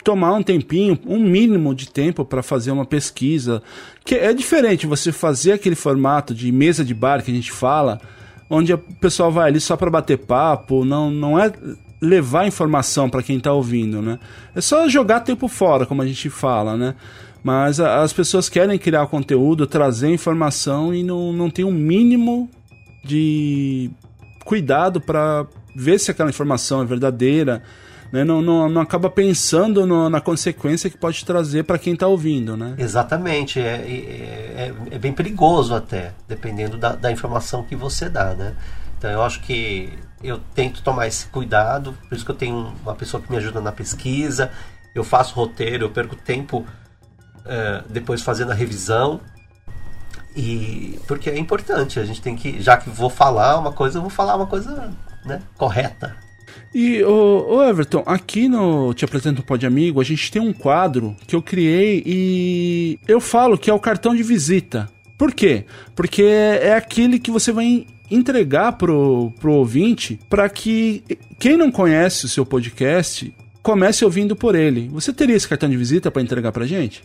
tomar 0.05 0.35
um 0.35 0.43
tempinho, 0.43 0.99
um 1.07 1.19
mínimo 1.19 1.75
de 1.75 1.89
tempo 1.89 2.25
para 2.25 2.43
fazer 2.43 2.71
uma 2.71 2.85
pesquisa, 2.85 3.63
que 4.05 4.15
é 4.15 4.33
diferente 4.35 4.87
você 4.87 5.13
fazer 5.13 5.53
aquele 5.53 5.77
formato 5.77 6.35
de 6.35 6.53
mesa 6.53 6.85
de 6.85 6.93
bar 6.93 7.23
que 7.23 7.31
a 7.31 7.35
gente 7.35 7.53
fala, 7.53 8.01
onde 8.51 8.73
o 8.73 8.79
pessoal 8.79 9.33
vai 9.33 9.49
ali 9.49 9.61
só 9.61 9.77
para 9.77 9.91
bater 9.91 10.19
papo, 10.19 10.85
não, 10.85 11.11
não 11.11 11.39
é 11.39 11.53
levar 12.01 12.47
informação 12.47 13.09
para 13.09 13.23
quem 13.23 13.37
está 13.37 13.53
ouvindo, 13.53 14.01
né? 14.01 14.19
É 14.55 14.61
só 14.61 14.89
jogar 14.89 15.21
tempo 15.21 15.49
fora, 15.49 15.85
como 15.85 16.01
a 16.01 16.07
gente 16.07 16.31
fala, 16.31 16.77
né? 16.77 16.95
Mas 17.43 17.81
a, 17.81 18.03
as 18.03 18.13
pessoas 18.13 18.49
querem 18.49 18.79
criar 18.79 19.07
conteúdo, 19.07 19.67
trazer 19.67 20.09
informação 20.09 20.95
e 20.95 21.03
não, 21.03 21.33
não 21.33 21.51
tem 21.51 21.65
um 21.65 21.73
mínimo 21.73 22.51
de 23.05 23.91
cuidado 24.45 25.01
para 25.01 25.47
ver 25.75 25.99
se 25.99 26.11
aquela 26.11 26.31
informação 26.31 26.83
é 26.83 26.85
verdadeira. 26.85 27.63
Né? 28.13 28.25
Não, 28.25 28.43
não, 28.43 28.69
não 28.69 28.83
acaba 28.83 29.09
pensando 29.09 29.87
no, 29.87 30.11
na 30.11 30.21
consequência 30.21 30.91
que 30.91 30.99
pode 30.99 31.25
trazer 31.25 31.65
para 31.65 31.79
quem 31.79 31.95
está 31.95 32.07
ouvindo. 32.07 32.57
Né? 32.57 32.75
Exatamente. 32.77 33.61
É, 33.61 33.75
é, 33.77 34.75
é, 34.91 34.99
bem 34.99 35.13
perigoso 35.13 35.75
até, 35.75 36.13
dependendo 36.29 36.77
da, 36.77 36.95
da 36.95 37.11
informação 37.11 37.63
que 37.63 37.77
você 37.77 38.09
dá. 38.09 38.35
Né? 38.35 38.55
Então 38.99 39.11
eu 39.11 39.23
acho 39.23 39.41
que 39.41 39.93
eu 40.23 40.39
tento 40.55 40.83
tomar 40.83 41.07
esse 41.07 41.27
cuidado, 41.27 41.97
por 42.09 42.15
isso 42.15 42.25
que 42.25 42.31
eu 42.31 42.37
tenho 42.37 42.75
uma 42.83 42.95
pessoa 42.95 43.23
que 43.23 43.31
me 43.31 43.39
ajuda 43.39 43.61
na 43.61 43.73
pesquisa, 43.73 44.51
eu 44.95 45.03
faço 45.03 45.35
roteiro, 45.35 45.85
eu 45.85 45.91
perco 45.91 46.15
tempo 46.15 46.67
é, 47.51 47.83
depois 47.91 48.23
fazendo 48.23 48.53
a 48.53 48.55
revisão. 48.55 49.21
E 50.37 50.99
porque 51.09 51.29
é 51.29 51.37
importante, 51.37 51.99
a 51.99 52.05
gente 52.05 52.23
tem 52.23 52.37
que, 52.37 52.63
já 52.63 52.77
que 52.77 52.89
vou 52.89 53.11
falar 53.11 53.59
uma 53.59 53.73
coisa, 53.73 53.99
eu 53.99 54.03
vou 54.03 54.11
falar 54.11 54.37
uma 54.37 54.47
coisa 54.47 54.93
né, 55.25 55.43
correta. 55.59 56.17
E 56.73 57.03
o 57.03 57.61
Everton, 57.65 58.05
aqui 58.07 58.49
no 58.49 58.95
Te 58.95 59.05
Apresento 59.05 59.43
um 59.43 59.45
Pode 59.45 59.67
Amigo, 59.67 60.01
a 60.01 60.05
gente 60.05 60.31
tem 60.31 60.41
um 60.41 60.53
quadro 60.53 61.17
que 61.27 61.35
eu 61.35 61.43
criei 61.43 62.01
e 62.07 62.99
eu 63.09 63.21
falo 63.21 63.59
que 63.59 63.69
é 63.69 63.75
o 63.75 63.81
cartão 63.81 64.15
de 64.15 64.23
visita. 64.23 64.89
Por 65.19 65.35
quê? 65.35 65.65
Porque 65.97 66.23
é 66.23 66.75
aquele 66.75 67.19
que 67.19 67.31
você 67.31 67.51
vai 67.51 67.87
entregar 68.09 68.73
pro, 68.73 69.33
pro 69.41 69.53
ouvinte 69.53 70.19
para 70.31 70.49
que 70.49 71.03
quem 71.41 71.57
não 71.57 71.73
conhece 71.73 72.27
o 72.27 72.29
seu 72.29 72.47
podcast 72.47 73.35
comece 73.63 74.05
ouvindo 74.05 74.37
por 74.37 74.55
ele. 74.55 74.89
Você 74.93 75.13
teria 75.13 75.37
esse 75.37 75.49
cartão 75.49 75.69
de 75.69 75.77
visita 75.77 76.11
para 76.11 76.23
entregar 76.23 76.53
pra 76.53 76.67
gente? 76.67 77.03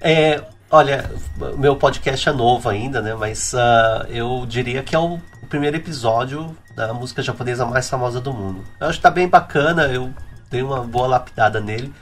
É, 0.00 0.42
olha, 0.70 1.10
meu 1.56 1.76
podcast 1.76 2.28
é 2.28 2.32
novo 2.32 2.68
ainda, 2.68 3.00
né? 3.02 3.14
Mas 3.14 3.52
uh, 3.52 4.06
eu 4.08 4.44
diria 4.46 4.82
que 4.82 4.94
é 4.94 4.98
o 4.98 5.18
primeiro 5.48 5.76
episódio 5.76 6.56
da 6.74 6.92
música 6.94 7.22
japonesa 7.22 7.64
mais 7.66 7.88
famosa 7.88 8.20
do 8.20 8.32
mundo. 8.32 8.62
Eu 8.80 8.88
acho 8.88 8.98
que 8.98 9.02
tá 9.02 9.10
bem 9.10 9.28
bacana, 9.28 9.84
eu 9.86 10.12
dei 10.50 10.62
uma 10.62 10.82
boa 10.84 11.06
lapidada 11.06 11.60
nele 11.60 11.92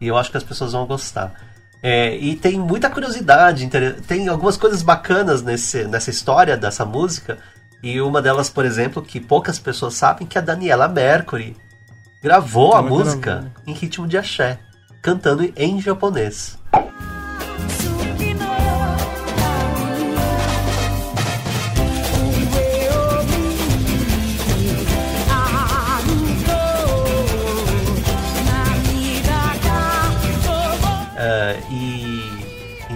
e 0.00 0.08
eu 0.08 0.16
acho 0.16 0.30
que 0.30 0.36
as 0.36 0.44
pessoas 0.44 0.72
vão 0.72 0.86
gostar. 0.86 1.34
É, 1.82 2.16
e 2.16 2.36
tem 2.36 2.58
muita 2.58 2.88
curiosidade, 2.88 3.68
tem 4.06 4.28
algumas 4.28 4.56
coisas 4.56 4.82
bacanas 4.82 5.42
nesse, 5.42 5.84
nessa 5.84 6.10
história 6.10 6.56
dessa 6.56 6.84
música. 6.84 7.38
E 7.82 8.00
uma 8.00 8.22
delas, 8.22 8.48
por 8.48 8.64
exemplo, 8.64 9.02
que 9.02 9.18
poucas 9.18 9.58
pessoas 9.58 9.94
sabem, 9.94 10.26
que 10.26 10.38
a 10.38 10.40
Daniela 10.40 10.86
Mercury 10.86 11.56
gravou 12.22 12.74
a 12.74 12.82
música 12.82 13.32
gravou. 13.32 13.50
em 13.66 13.72
ritmo 13.72 14.06
de 14.06 14.16
axé, 14.16 14.60
cantando 15.02 15.52
em 15.56 15.80
japonês. 15.80 16.56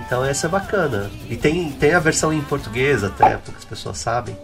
Então 0.06 0.24
essa 0.24 0.46
é 0.46 0.50
bacana. 0.50 1.10
E 1.28 1.36
tem, 1.36 1.70
tem 1.72 1.92
a 1.92 1.98
versão 1.98 2.32
em 2.32 2.40
português 2.40 3.02
até, 3.02 3.36
poucas 3.36 3.64
pessoas 3.64 3.98
sabem. 3.98 4.36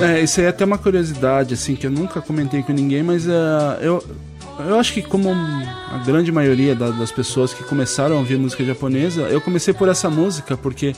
É, 0.00 0.20
isso 0.22 0.40
aí 0.40 0.46
é 0.46 0.50
até 0.50 0.64
uma 0.64 0.78
curiosidade, 0.78 1.54
assim, 1.54 1.74
que 1.74 1.86
eu 1.86 1.90
nunca 1.90 2.20
comentei 2.20 2.62
com 2.62 2.72
ninguém, 2.72 3.02
mas 3.02 3.26
uh, 3.26 3.30
eu, 3.80 4.04
eu 4.60 4.78
acho 4.78 4.92
que 4.92 5.02
como 5.02 5.30
a 5.30 5.98
grande 6.04 6.30
maioria 6.30 6.74
da, 6.74 6.90
das 6.90 7.10
pessoas 7.10 7.54
que 7.54 7.64
começaram 7.64 8.16
a 8.16 8.18
ouvir 8.18 8.36
música 8.36 8.64
japonesa, 8.64 9.22
eu 9.22 9.40
comecei 9.40 9.72
por 9.72 9.88
essa 9.88 10.10
música, 10.10 10.56
porque 10.56 10.94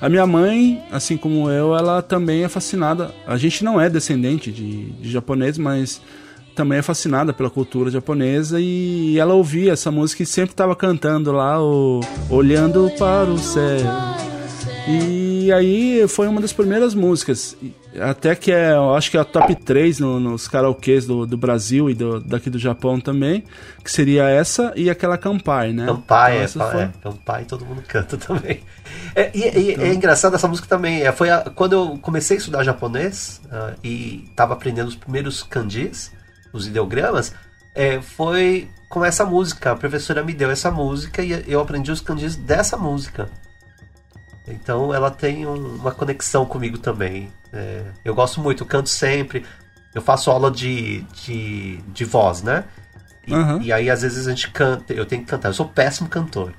a 0.00 0.08
minha 0.08 0.26
mãe, 0.26 0.82
assim 0.90 1.16
como 1.16 1.48
eu, 1.48 1.76
ela 1.76 2.02
também 2.02 2.42
é 2.42 2.48
fascinada. 2.48 3.14
A 3.26 3.36
gente 3.36 3.62
não 3.62 3.80
é 3.80 3.88
descendente 3.88 4.50
de, 4.50 4.90
de 4.90 5.10
japonês, 5.10 5.56
mas 5.56 6.02
também 6.54 6.78
é 6.78 6.82
fascinada 6.82 7.32
pela 7.32 7.50
cultura 7.50 7.90
japonesa 7.90 8.60
e 8.60 9.18
ela 9.18 9.34
ouvia 9.34 9.72
essa 9.72 9.90
música 9.90 10.22
e 10.22 10.26
sempre 10.26 10.52
estava 10.52 10.76
cantando 10.76 11.32
lá 11.32 11.62
o 11.62 12.00
Olhando 12.30 12.90
para 12.98 13.30
o 13.30 13.38
Céu. 13.38 14.12
E 14.88 15.52
aí 15.52 16.06
foi 16.08 16.26
uma 16.26 16.40
das 16.40 16.52
primeiras 16.52 16.92
músicas, 16.92 17.56
até 18.00 18.34
que 18.34 18.50
é, 18.50 18.72
eu 18.72 18.94
acho 18.94 19.10
que 19.12 19.16
é 19.16 19.20
a 19.20 19.24
top 19.24 19.54
3 19.54 20.00
no, 20.00 20.18
nos 20.18 20.48
karaokês 20.48 21.06
do, 21.06 21.24
do 21.24 21.36
Brasil 21.36 21.88
e 21.88 21.94
do, 21.94 22.18
daqui 22.20 22.50
do 22.50 22.58
Japão 22.58 22.98
também, 23.00 23.44
que 23.84 23.90
seria 23.90 24.28
essa 24.28 24.72
e 24.74 24.90
aquela 24.90 25.16
Kampai, 25.16 25.72
né? 25.72 25.86
Kampai, 25.86 26.44
então, 26.44 26.66
é, 26.66 26.70
foi... 26.70 26.82
é, 26.82 26.90
Kampai 27.00 27.44
todo 27.44 27.64
mundo 27.64 27.82
canta 27.86 28.16
também. 28.16 28.60
É, 29.14 29.30
e, 29.34 29.40
e 29.40 29.72
então... 29.72 29.84
é 29.84 29.94
engraçado 29.94 30.34
essa 30.36 30.48
música 30.48 30.66
também, 30.66 31.02
é, 31.02 31.12
foi 31.12 31.28
a, 31.28 31.40
quando 31.54 31.72
eu 31.74 31.98
comecei 32.00 32.36
a 32.36 32.38
estudar 32.38 32.62
japonês 32.62 33.42
uh, 33.46 33.74
e 33.84 34.24
estava 34.30 34.54
aprendendo 34.54 34.88
os 34.88 34.94
primeiros 34.94 35.42
kanjis, 35.42 36.12
os 36.52 36.66
ideogramas, 36.66 37.34
é, 37.74 38.00
foi 38.00 38.68
com 38.88 39.04
essa 39.04 39.24
música. 39.24 39.72
A 39.72 39.76
professora 39.76 40.22
me 40.22 40.34
deu 40.34 40.50
essa 40.50 40.70
música 40.70 41.22
e 41.22 41.44
eu 41.46 41.60
aprendi 41.60 41.90
os 41.90 42.00
kanjis 42.00 42.36
dessa 42.36 42.76
música. 42.76 43.28
Então 44.46 44.92
ela 44.92 45.10
tem 45.10 45.46
um, 45.46 45.76
uma 45.76 45.92
conexão 45.92 46.44
comigo 46.44 46.78
também. 46.78 47.32
É, 47.52 47.84
eu 48.04 48.14
gosto 48.14 48.40
muito, 48.40 48.62
eu 48.62 48.66
canto 48.66 48.88
sempre. 48.88 49.44
Eu 49.94 50.02
faço 50.02 50.30
aula 50.30 50.50
de, 50.50 51.02
de, 51.24 51.78
de 51.88 52.04
voz, 52.04 52.42
né? 52.42 52.64
E, 53.26 53.34
uhum. 53.34 53.62
e 53.62 53.72
aí 53.72 53.88
às 53.88 54.02
vezes 54.02 54.26
a 54.26 54.30
gente 54.30 54.50
canta, 54.50 54.92
eu 54.92 55.06
tenho 55.06 55.22
que 55.22 55.28
cantar. 55.28 55.48
Eu 55.48 55.54
sou 55.54 55.68
péssimo 55.68 56.08
cantor. 56.08 56.52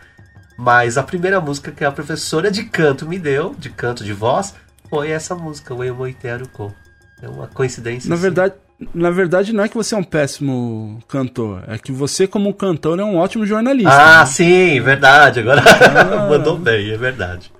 Mas 0.57 0.97
a 0.97 1.03
primeira 1.03 1.41
música 1.41 1.71
que 1.71 1.83
a 1.83 1.91
professora 1.91 2.51
de 2.51 2.63
canto 2.63 3.07
me 3.07 3.17
deu, 3.17 3.55
de 3.55 3.69
canto 3.69 4.03
de 4.03 4.13
voz, 4.13 4.53
foi 4.89 5.09
essa 5.09 5.35
música, 5.35 5.73
o 5.73 5.83
Emoiteru 5.83 6.47
Ko. 6.49 6.73
É 7.21 7.27
uma 7.27 7.47
coincidência. 7.47 8.07
Na 8.07 8.15
assim. 8.15 8.21
verdade, 8.21 8.53
na 8.93 9.09
verdade, 9.09 9.53
não 9.53 9.63
é 9.63 9.69
que 9.69 9.75
você 9.75 9.95
é 9.95 9.97
um 9.97 10.03
péssimo 10.03 10.99
cantor, 11.07 11.63
é 11.67 11.77
que 11.77 11.91
você, 11.91 12.27
como 12.27 12.53
cantor, 12.53 12.99
é 12.99 13.03
um 13.03 13.17
ótimo 13.17 13.45
jornalista. 13.45 13.91
Ah, 13.91 14.19
né? 14.19 14.25
sim, 14.25 14.81
verdade. 14.81 15.39
Agora 15.39 15.61
ah. 15.65 16.29
mandou 16.29 16.57
bem, 16.57 16.91
é 16.91 16.97
verdade. 16.97 17.51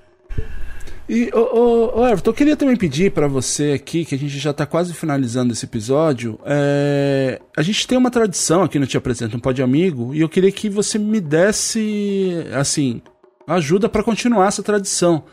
E, 1.08 1.30
ô, 1.34 2.00
ô, 2.00 2.08
Everton, 2.08 2.30
eu 2.30 2.34
queria 2.34 2.56
também 2.56 2.78
pedir 2.78 3.12
para 3.12 3.28
você 3.28 3.74
aqui, 3.74 4.06
que 4.06 4.16
a 4.16 4.18
gente 4.18 4.40
já 4.40 4.52
está 4.52 4.66
quase 4.66 4.94
finalizando 4.94 5.52
esse 5.52 5.66
episódio. 5.66 6.40
É... 6.46 7.42
A 7.56 7.62
gente 7.62 7.86
tem 7.86 7.98
uma 7.98 8.10
tradição 8.10 8.64
aqui 8.64 8.80
no 8.80 8.88
Te 8.88 8.98
Apresento 8.98 9.36
um 9.36 9.40
Pode 9.40 9.62
Amigo, 9.62 10.16
e 10.16 10.22
eu 10.22 10.30
queria 10.30 10.52
que 10.52 10.70
você 10.70 10.98
me 10.98 11.20
desse, 11.20 12.46
assim, 12.54 13.02
ajuda 13.46 13.90
para 13.90 14.04
continuar 14.04 14.48
essa 14.48 14.64
tradição. 14.64 15.24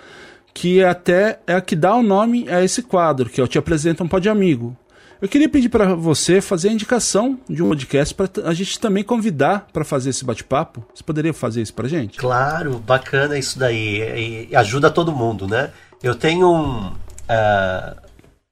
Que 0.53 0.83
até 0.83 1.39
é 1.47 1.55
a 1.55 1.61
que 1.61 1.77
dá 1.77 1.95
o 1.95 2.03
nome 2.03 2.49
a 2.49 2.63
esse 2.65 2.83
quadro, 2.83 3.31
que 3.31 3.41
é 3.41 3.45
o 3.45 3.49
Te 3.49 3.57
Apresento 3.57 4.03
um 4.03 4.09
Pode 4.09 4.29
Amigo. 4.29 4.77
Eu 5.21 5.29
queria 5.29 5.51
pedir 5.51 5.69
para 5.69 5.95
você 5.95 6.41
fazer 6.41 6.71
a 6.71 6.73
indicação 6.73 7.39
de 7.47 7.63
um 7.63 7.69
podcast 7.69 8.15
para 8.15 8.27
a 8.47 8.55
gente 8.55 8.81
também 8.81 9.05
convidar 9.05 9.67
para 9.71 9.85
fazer 9.85 10.11
esse 10.11 10.25
bate-papo. 10.25 10.83
Você 10.95 11.05
poderia 11.05 11.35
fazer 11.35 11.61
isso 11.61 11.75
para 11.75 11.87
gente? 11.87 12.17
Claro, 12.17 12.79
bacana 12.79 13.37
isso 13.37 13.59
daí. 13.59 14.49
E 14.51 14.57
ajuda 14.57 14.91
todo 14.91 15.13
mundo, 15.13 15.47
né? 15.47 15.73
Eu 16.03 16.15
tenho 16.15 16.51
um. 16.51 16.87
Uh, 16.87 17.97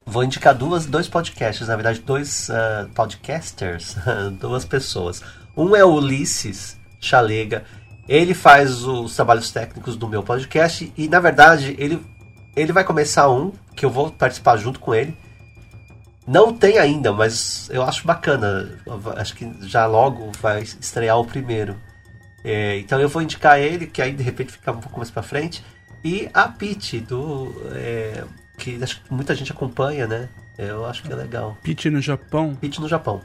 vou 0.05 0.23
indicar 0.23 0.53
duas, 0.53 0.85
dois 0.85 1.07
podcasts, 1.07 1.67
na 1.67 1.75
verdade, 1.75 2.01
dois 2.01 2.49
uh, 2.49 2.87
podcasters, 2.89 3.95
duas 4.39 4.63
pessoas. 4.63 5.23
Um 5.57 5.75
é 5.75 5.83
o 5.83 5.95
Ulisses 5.95 6.77
Chalega. 6.99 7.63
Ele 8.07 8.35
faz 8.35 8.83
os 8.83 9.15
trabalhos 9.15 9.49
técnicos 9.49 9.95
do 9.95 10.07
meu 10.07 10.21
podcast 10.21 10.93
e, 10.95 11.07
na 11.07 11.19
verdade, 11.19 11.75
ele, 11.79 11.99
ele 12.55 12.71
vai 12.71 12.83
começar 12.83 13.27
um 13.27 13.53
que 13.75 13.83
eu 13.83 13.89
vou 13.89 14.11
participar 14.11 14.55
junto 14.57 14.79
com 14.79 14.93
ele 14.93 15.17
não 16.27 16.53
tem 16.53 16.77
ainda, 16.77 17.11
mas 17.11 17.69
eu 17.71 17.83
acho 17.83 18.05
bacana. 18.05 18.69
Acho 19.17 19.35
que 19.35 19.51
já 19.61 19.85
logo 19.85 20.31
vai 20.41 20.61
estrear 20.61 21.17
o 21.19 21.25
primeiro. 21.25 21.75
É, 22.43 22.77
então 22.79 22.99
eu 22.99 23.09
vou 23.09 23.21
indicar 23.21 23.59
ele, 23.59 23.87
que 23.87 24.01
aí 24.01 24.13
de 24.13 24.23
repente 24.23 24.51
fica 24.51 24.71
um 24.71 24.79
pouco 24.79 24.97
mais 24.97 25.11
pra 25.11 25.23
frente. 25.23 25.63
E 26.03 26.29
a 26.33 26.47
Pete, 26.47 26.99
do. 26.99 27.53
É, 27.73 28.23
que 28.57 28.81
acho 28.81 29.01
que 29.01 29.13
muita 29.13 29.35
gente 29.35 29.51
acompanha, 29.51 30.07
né? 30.07 30.29
Eu 30.57 30.85
acho 30.85 31.03
que 31.03 31.11
é 31.11 31.15
legal. 31.15 31.57
Pete 31.63 31.89
no 31.89 32.01
Japão? 32.01 32.55
Pete 32.55 32.81
no 32.81 32.87
Japão. 32.87 33.21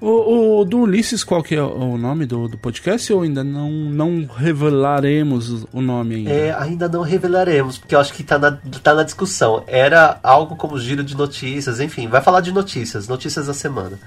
O, 0.00 0.60
o, 0.60 0.64
do 0.64 0.78
Ulisses, 0.78 1.24
qual 1.24 1.42
que 1.42 1.56
é 1.56 1.62
o 1.62 1.98
nome 1.98 2.24
do, 2.24 2.46
do 2.46 2.56
podcast 2.56 3.12
ou 3.12 3.22
ainda 3.22 3.42
não, 3.42 3.68
não 3.70 4.26
revelaremos 4.26 5.66
o 5.72 5.80
nome 5.80 6.16
ainda? 6.16 6.30
É, 6.30 6.54
ainda 6.54 6.88
não 6.88 7.02
revelaremos, 7.02 7.78
porque 7.78 7.96
eu 7.96 8.00
acho 8.00 8.12
que 8.12 8.22
está 8.22 8.38
na, 8.38 8.52
tá 8.80 8.94
na 8.94 9.02
discussão. 9.02 9.64
Era 9.66 10.20
algo 10.22 10.54
como 10.54 10.78
giro 10.78 11.02
de 11.02 11.16
notícias, 11.16 11.80
enfim, 11.80 12.06
vai 12.06 12.22
falar 12.22 12.40
de 12.40 12.52
notícias, 12.52 13.08
notícias 13.08 13.48
da 13.48 13.54
semana. 13.54 13.98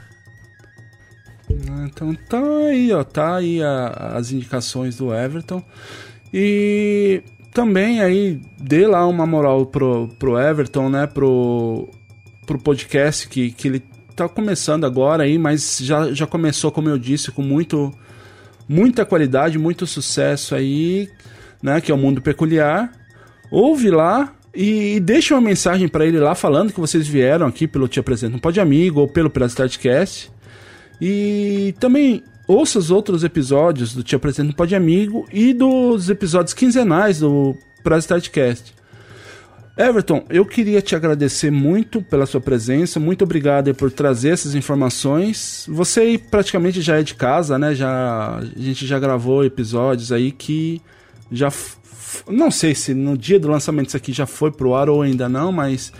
Ah, 1.69 1.85
então 1.85 2.15
tá 2.15 2.41
aí, 2.69 2.93
ó, 2.93 3.03
tá 3.03 3.35
aí 3.35 3.61
a, 3.61 4.13
as 4.15 4.31
indicações 4.31 4.95
do 4.95 5.13
Everton. 5.13 5.61
E 6.33 7.21
também 7.53 8.01
aí 8.01 8.41
dê 8.57 8.87
lá 8.87 9.05
uma 9.05 9.27
moral 9.27 9.65
pro, 9.65 10.07
pro 10.17 10.39
Everton, 10.39 10.89
né, 10.89 11.05
pro, 11.05 11.89
pro 12.45 12.57
podcast 12.57 13.27
que, 13.27 13.51
que 13.51 13.67
ele 13.67 13.90
tá 14.27 14.33
começando 14.33 14.85
agora 14.85 15.23
aí, 15.23 15.37
mas 15.37 15.79
já, 15.81 16.11
já 16.13 16.27
começou, 16.27 16.71
como 16.71 16.89
eu 16.89 16.97
disse, 16.97 17.31
com 17.31 17.41
muito 17.41 17.93
muita 18.67 19.05
qualidade, 19.05 19.57
muito 19.57 19.85
sucesso 19.85 20.55
aí, 20.55 21.09
né, 21.61 21.81
que 21.81 21.91
é 21.91 21.95
o 21.95 21.97
Mundo 21.97 22.21
Peculiar. 22.21 22.91
Ouve 23.51 23.89
lá 23.89 24.33
e, 24.55 24.95
e 24.95 24.99
deixa 24.99 25.33
uma 25.35 25.41
mensagem 25.41 25.87
para 25.87 26.05
ele 26.05 26.19
lá 26.19 26.35
falando 26.35 26.71
que 26.71 26.79
vocês 26.79 27.07
vieram 27.07 27.47
aqui 27.47 27.67
pelo 27.67 27.87
Te 27.87 27.99
Apresento 27.99 28.37
um 28.37 28.39
Pode 28.39 28.59
Amigo 28.59 29.01
ou 29.01 29.07
pelo 29.07 29.31
Startcast. 29.47 30.31
E 31.01 31.73
também 31.79 32.23
ouça 32.47 32.79
os 32.79 32.91
outros 32.91 33.23
episódios 33.23 33.93
do 33.93 34.03
Te 34.03 34.15
Apresento 34.15 34.51
um 34.51 34.53
Pode 34.53 34.75
Amigo 34.75 35.27
e 35.33 35.53
dos 35.53 36.09
episódios 36.09 36.53
quinzenais 36.53 37.19
do 37.19 37.57
Startcast. 37.99 38.73
Everton, 39.77 40.25
eu 40.29 40.45
queria 40.45 40.81
te 40.81 40.95
agradecer 40.95 41.49
muito 41.49 42.01
pela 42.01 42.25
sua 42.25 42.41
presença, 42.41 42.99
muito 42.99 43.23
obrigado 43.23 43.73
por 43.73 43.89
trazer 43.89 44.29
essas 44.29 44.53
informações. 44.53 45.65
Você 45.69 46.19
praticamente 46.29 46.81
já 46.81 46.99
é 46.99 47.03
de 47.03 47.15
casa, 47.15 47.57
né? 47.57 47.73
Já, 47.73 48.37
a 48.37 48.59
gente 48.59 48.85
já 48.85 48.99
gravou 48.99 49.45
episódios 49.45 50.11
aí 50.11 50.31
que 50.31 50.81
já. 51.31 51.49
Não 52.27 52.51
sei 52.51 52.75
se 52.75 52.93
no 52.93 53.17
dia 53.17 53.39
do 53.39 53.47
lançamento 53.47 53.87
isso 53.87 53.97
aqui 53.97 54.11
já 54.11 54.25
foi 54.25 54.51
pro 54.51 54.75
ar 54.75 54.89
ou 54.89 55.01
ainda 55.01 55.29
não, 55.29 55.53
mas 55.53 55.93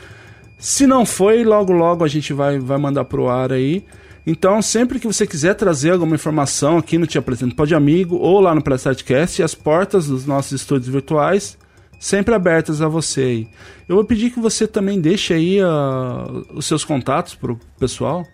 se 0.59 0.85
não 0.85 1.05
foi, 1.05 1.43
logo 1.45 1.71
logo 1.71 2.03
a 2.03 2.09
gente 2.09 2.33
vai, 2.33 2.59
vai 2.59 2.77
mandar 2.77 3.05
pro 3.05 3.29
ar 3.29 3.53
aí. 3.53 3.85
Então, 4.27 4.61
sempre 4.61 4.99
que 4.99 5.07
você 5.07 5.25
quiser 5.25 5.55
trazer 5.55 5.91
alguma 5.91 6.13
informação 6.13 6.77
aqui 6.77 6.97
no 6.97 7.07
Te 7.07 7.17
Apresento 7.17 7.55
Pode 7.55 7.73
Amigo 7.73 8.17
ou 8.17 8.39
lá 8.41 8.53
no 8.53 8.61
Playstartcast, 8.61 9.41
as 9.41 9.55
portas 9.55 10.07
dos 10.07 10.25
nossos 10.25 10.51
estúdios 10.51 10.89
virtuais 10.89 11.57
sempre 12.01 12.33
abertas 12.33 12.81
a 12.81 12.87
você. 12.87 13.47
Eu 13.87 13.95
vou 13.95 14.03
pedir 14.03 14.31
que 14.31 14.39
você 14.39 14.67
também 14.67 14.99
deixe 14.99 15.35
aí 15.35 15.61
uh, 15.61 16.47
os 16.51 16.65
seus 16.65 16.83
contatos 16.83 17.35
pro 17.35 17.59
pessoal. 17.79 18.25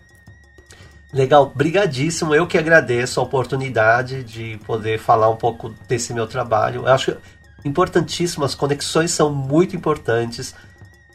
Legal, 1.12 1.52
brigadíssimo. 1.54 2.34
Eu 2.34 2.46
que 2.46 2.56
agradeço 2.56 3.20
a 3.20 3.22
oportunidade 3.22 4.24
de 4.24 4.58
poder 4.66 4.98
falar 4.98 5.28
um 5.28 5.36
pouco 5.36 5.68
desse 5.86 6.14
meu 6.14 6.26
trabalho. 6.26 6.86
Eu 6.86 6.92
acho 6.92 7.14
importantíssimo, 7.62 8.42
as 8.42 8.54
conexões 8.54 9.10
são 9.10 9.30
muito 9.30 9.76
importantes, 9.76 10.54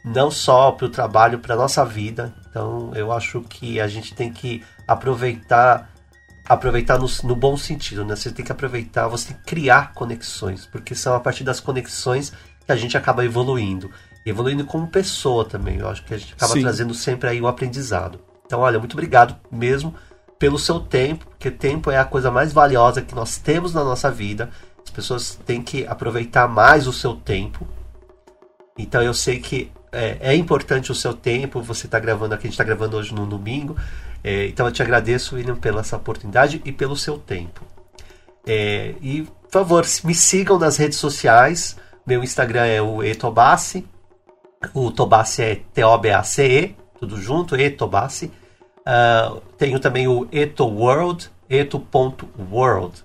não 0.05 0.29
só 0.29 0.71
para 0.71 0.85
o 0.85 0.89
trabalho, 0.89 1.39
para 1.39 1.55
nossa 1.55 1.83
vida. 1.83 2.35
Então, 2.49 2.91
eu 2.93 3.11
acho 3.11 3.41
que 3.41 3.79
a 3.79 3.87
gente 3.87 4.13
tem 4.13 4.31
que 4.31 4.63
aproveitar 4.87 5.89
aproveitar 6.47 6.99
no, 6.99 7.08
no, 7.23 7.36
bom 7.36 7.56
sentido, 7.56 8.03
né? 8.03 8.15
Você 8.15 8.32
tem 8.32 8.43
que 8.43 8.51
aproveitar, 8.51 9.08
você 9.08 9.29
tem 9.29 9.38
que 9.38 9.43
criar 9.43 9.93
conexões, 9.93 10.65
porque 10.65 10.93
são 10.93 11.15
a 11.15 11.19
partir 11.19 11.43
das 11.43 11.60
conexões 11.60 12.34
que 12.65 12.71
a 12.71 12.75
gente 12.75 12.97
acaba 12.97 13.23
evoluindo. 13.23 13.89
E 14.25 14.29
evoluindo 14.29 14.65
como 14.65 14.88
pessoa 14.88 15.45
também. 15.45 15.79
Eu 15.79 15.89
acho 15.89 16.03
que 16.03 16.13
a 16.13 16.17
gente 16.17 16.34
acaba 16.34 16.53
Sim. 16.53 16.62
trazendo 16.62 16.93
sempre 16.93 17.29
aí 17.29 17.41
o 17.41 17.47
aprendizado. 17.47 18.19
Então, 18.45 18.60
olha, 18.60 18.79
muito 18.79 18.93
obrigado 18.93 19.36
mesmo 19.51 19.95
pelo 20.38 20.60
seu 20.60 20.79
tempo, 20.79 21.25
porque 21.27 21.49
tempo 21.49 21.89
é 21.89 21.97
a 21.97 22.06
coisa 22.06 22.29
mais 22.29 22.51
valiosa 22.51 23.01
que 23.01 23.15
nós 23.15 23.38
temos 23.38 23.73
na 23.73 23.84
nossa 23.84 24.12
vida. 24.12 24.49
As 24.86 24.91
pessoas 24.91 25.39
têm 25.45 25.62
que 25.62 25.88
aproveitar 25.88 26.47
mais 26.47 26.88
o 26.88 26.93
seu 26.93 27.15
tempo. 27.15 27.65
Então 28.77 29.01
eu 29.01 29.13
sei 29.13 29.39
que 29.39 29.71
é, 29.91 30.17
é 30.19 30.36
importante 30.36 30.91
o 30.91 30.95
seu 30.95 31.13
tempo. 31.13 31.62
Você 31.62 31.86
está 31.86 31.99
gravando 31.99 32.34
aqui, 32.34 32.47
a 32.47 32.49
gente 32.49 32.56
está 32.56 32.63
gravando 32.63 32.97
hoje 32.97 33.13
no 33.13 33.25
domingo. 33.25 33.77
É, 34.23 34.47
então 34.47 34.65
eu 34.65 34.71
te 34.71 34.81
agradeço, 34.81 35.36
William, 35.36 35.55
pela 35.55 35.81
essa 35.81 35.97
oportunidade 35.97 36.62
e 36.63 36.71
pelo 36.71 36.95
seu 36.95 37.17
tempo. 37.17 37.62
É, 38.45 38.95
e, 39.01 39.23
por 39.43 39.51
favor, 39.51 39.86
me 40.03 40.15
sigam 40.15 40.57
nas 40.57 40.77
redes 40.77 40.97
sociais. 40.97 41.77
Meu 42.05 42.23
Instagram 42.23 42.65
é 42.65 42.81
o 42.81 43.03
Etobassi. 43.03 43.86
O 44.73 44.91
Tobassi 44.91 45.41
é 45.41 45.55
T-O-B-A-C-E, 45.73 46.75
tudo 46.99 47.19
junto, 47.19 47.55
Etobassi. 47.55 48.31
Uh, 48.79 49.41
tenho 49.57 49.79
também 49.79 50.07
o 50.07 50.27
Eto 50.31 50.65
World, 50.65 51.29
eto.world. 51.49 53.03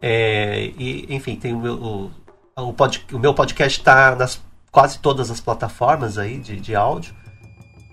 É, 0.00 0.72
e, 0.78 1.06
enfim, 1.14 1.36
tem 1.36 1.54
o 1.54 1.58
meu, 1.58 1.74
o, 1.74 2.10
o, 2.56 2.72
pod, 2.72 3.06
o 3.12 3.18
meu 3.18 3.34
podcast 3.34 3.78
está 3.78 4.14
nas 4.14 4.40
quase 4.70 4.98
todas 4.98 5.30
as 5.30 5.40
plataformas 5.40 6.16
aí 6.16 6.38
de, 6.38 6.56
de 6.60 6.74
áudio. 6.74 7.14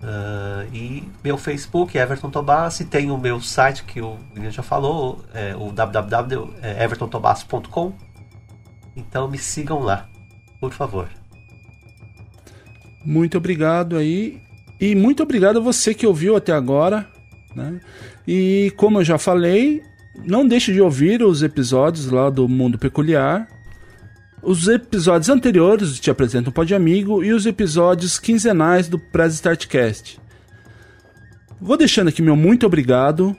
Uh, 0.01 0.67
e 0.73 1.03
meu 1.23 1.37
Facebook, 1.37 1.95
Everton 1.97 2.29
Tobassi, 2.29 2.83
tem 2.85 3.09
o 3.09 3.17
meu 3.17 3.41
site 3.41 3.83
que 3.83 3.99
o 3.99 4.15
William 4.35 4.51
já 4.51 4.61
falou, 4.61 5.25
é, 5.33 5.55
o 5.55 5.71
www.evertontobassi.com. 5.71 7.93
Então 8.95 9.27
me 9.27 9.37
sigam 9.37 9.79
lá, 9.79 10.07
por 10.59 10.71
favor. 10.71 11.09
Muito 13.03 13.37
obrigado 13.37 13.97
aí. 13.97 14.39
E 14.79 14.93
muito 14.93 15.23
obrigado 15.23 15.57
a 15.57 15.61
você 15.61 15.91
que 15.93 16.05
ouviu 16.05 16.35
até 16.35 16.53
agora. 16.53 17.07
Né? 17.55 17.81
E 18.27 18.71
como 18.77 18.99
eu 18.99 19.03
já 19.03 19.17
falei, 19.17 19.81
não 20.25 20.47
deixe 20.47 20.71
de 20.73 20.81
ouvir 20.81 21.23
os 21.23 21.41
episódios 21.41 22.11
lá 22.11 22.29
do 22.29 22.47
Mundo 22.47 22.77
Peculiar. 22.77 23.47
Os 24.41 24.67
episódios 24.67 25.29
anteriores 25.29 25.99
Te 25.99 26.11
Apresento 26.11 26.49
um 26.49 26.53
Pod 26.53 26.73
Amigo 26.73 27.23
e 27.23 27.33
os 27.33 27.45
episódios 27.45 28.19
quinzenais 28.19 28.87
do 28.87 28.99
Press 28.99 29.33
Startcast. 29.35 30.19
Vou 31.59 31.75
deixando 31.75 32.09
aqui 32.09 32.21
meu 32.21 32.35
muito 32.35 32.65
obrigado 32.65 33.35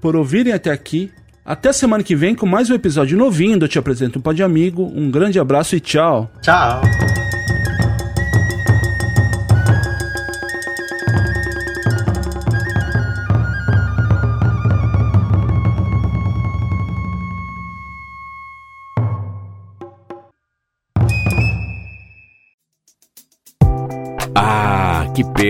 por 0.00 0.16
ouvirem 0.16 0.52
até 0.52 0.70
aqui. 0.70 1.10
Até 1.44 1.72
semana 1.72 2.04
que 2.04 2.14
vem 2.14 2.36
com 2.36 2.46
mais 2.46 2.70
um 2.70 2.74
episódio 2.74 3.18
novinho 3.18 3.58
do 3.58 3.66
Te 3.66 3.78
Apresento 3.78 4.18
um 4.18 4.22
Pod 4.22 4.40
Amigo. 4.42 4.84
Um 4.94 5.10
grande 5.10 5.40
abraço 5.40 5.74
e 5.74 5.80
tchau. 5.80 6.30
Tchau. 6.40 7.11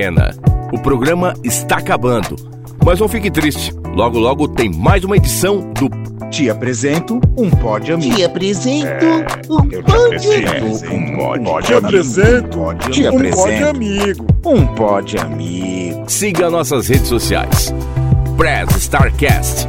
Pena. 0.03 0.35
O 0.73 0.79
programa 0.81 1.33
está 1.45 1.77
acabando. 1.77 2.35
Mas 2.85 2.99
não 2.99 3.07
fique 3.07 3.31
triste. 3.31 3.73
Logo, 3.95 4.19
logo 4.19 4.49
tem 4.49 4.69
mais 4.69 5.05
uma 5.05 5.17
edição 5.17 5.61
do 5.75 5.89
Te 6.29 6.51
apresento 6.51 7.21
um 7.37 7.49
pódio 7.49 7.95
amigo. 7.95 8.17
Te 8.17 8.25
apresento 8.25 8.89
é, 8.89 9.27
um 10.91 11.15
pódio 11.15 11.45
amigo. 11.47 11.61
Te 11.61 11.75
apresento 11.75 12.59
um 12.59 13.31
pódio 13.31 13.69
amigo. 13.69 14.27
Um 14.45 14.67
pódio 14.75 15.21
amigo. 15.21 16.05
Siga 16.09 16.51
nossas 16.51 16.89
redes 16.89 17.07
sociais. 17.07 17.73
Press 18.37 18.75
Starcast 18.75 19.69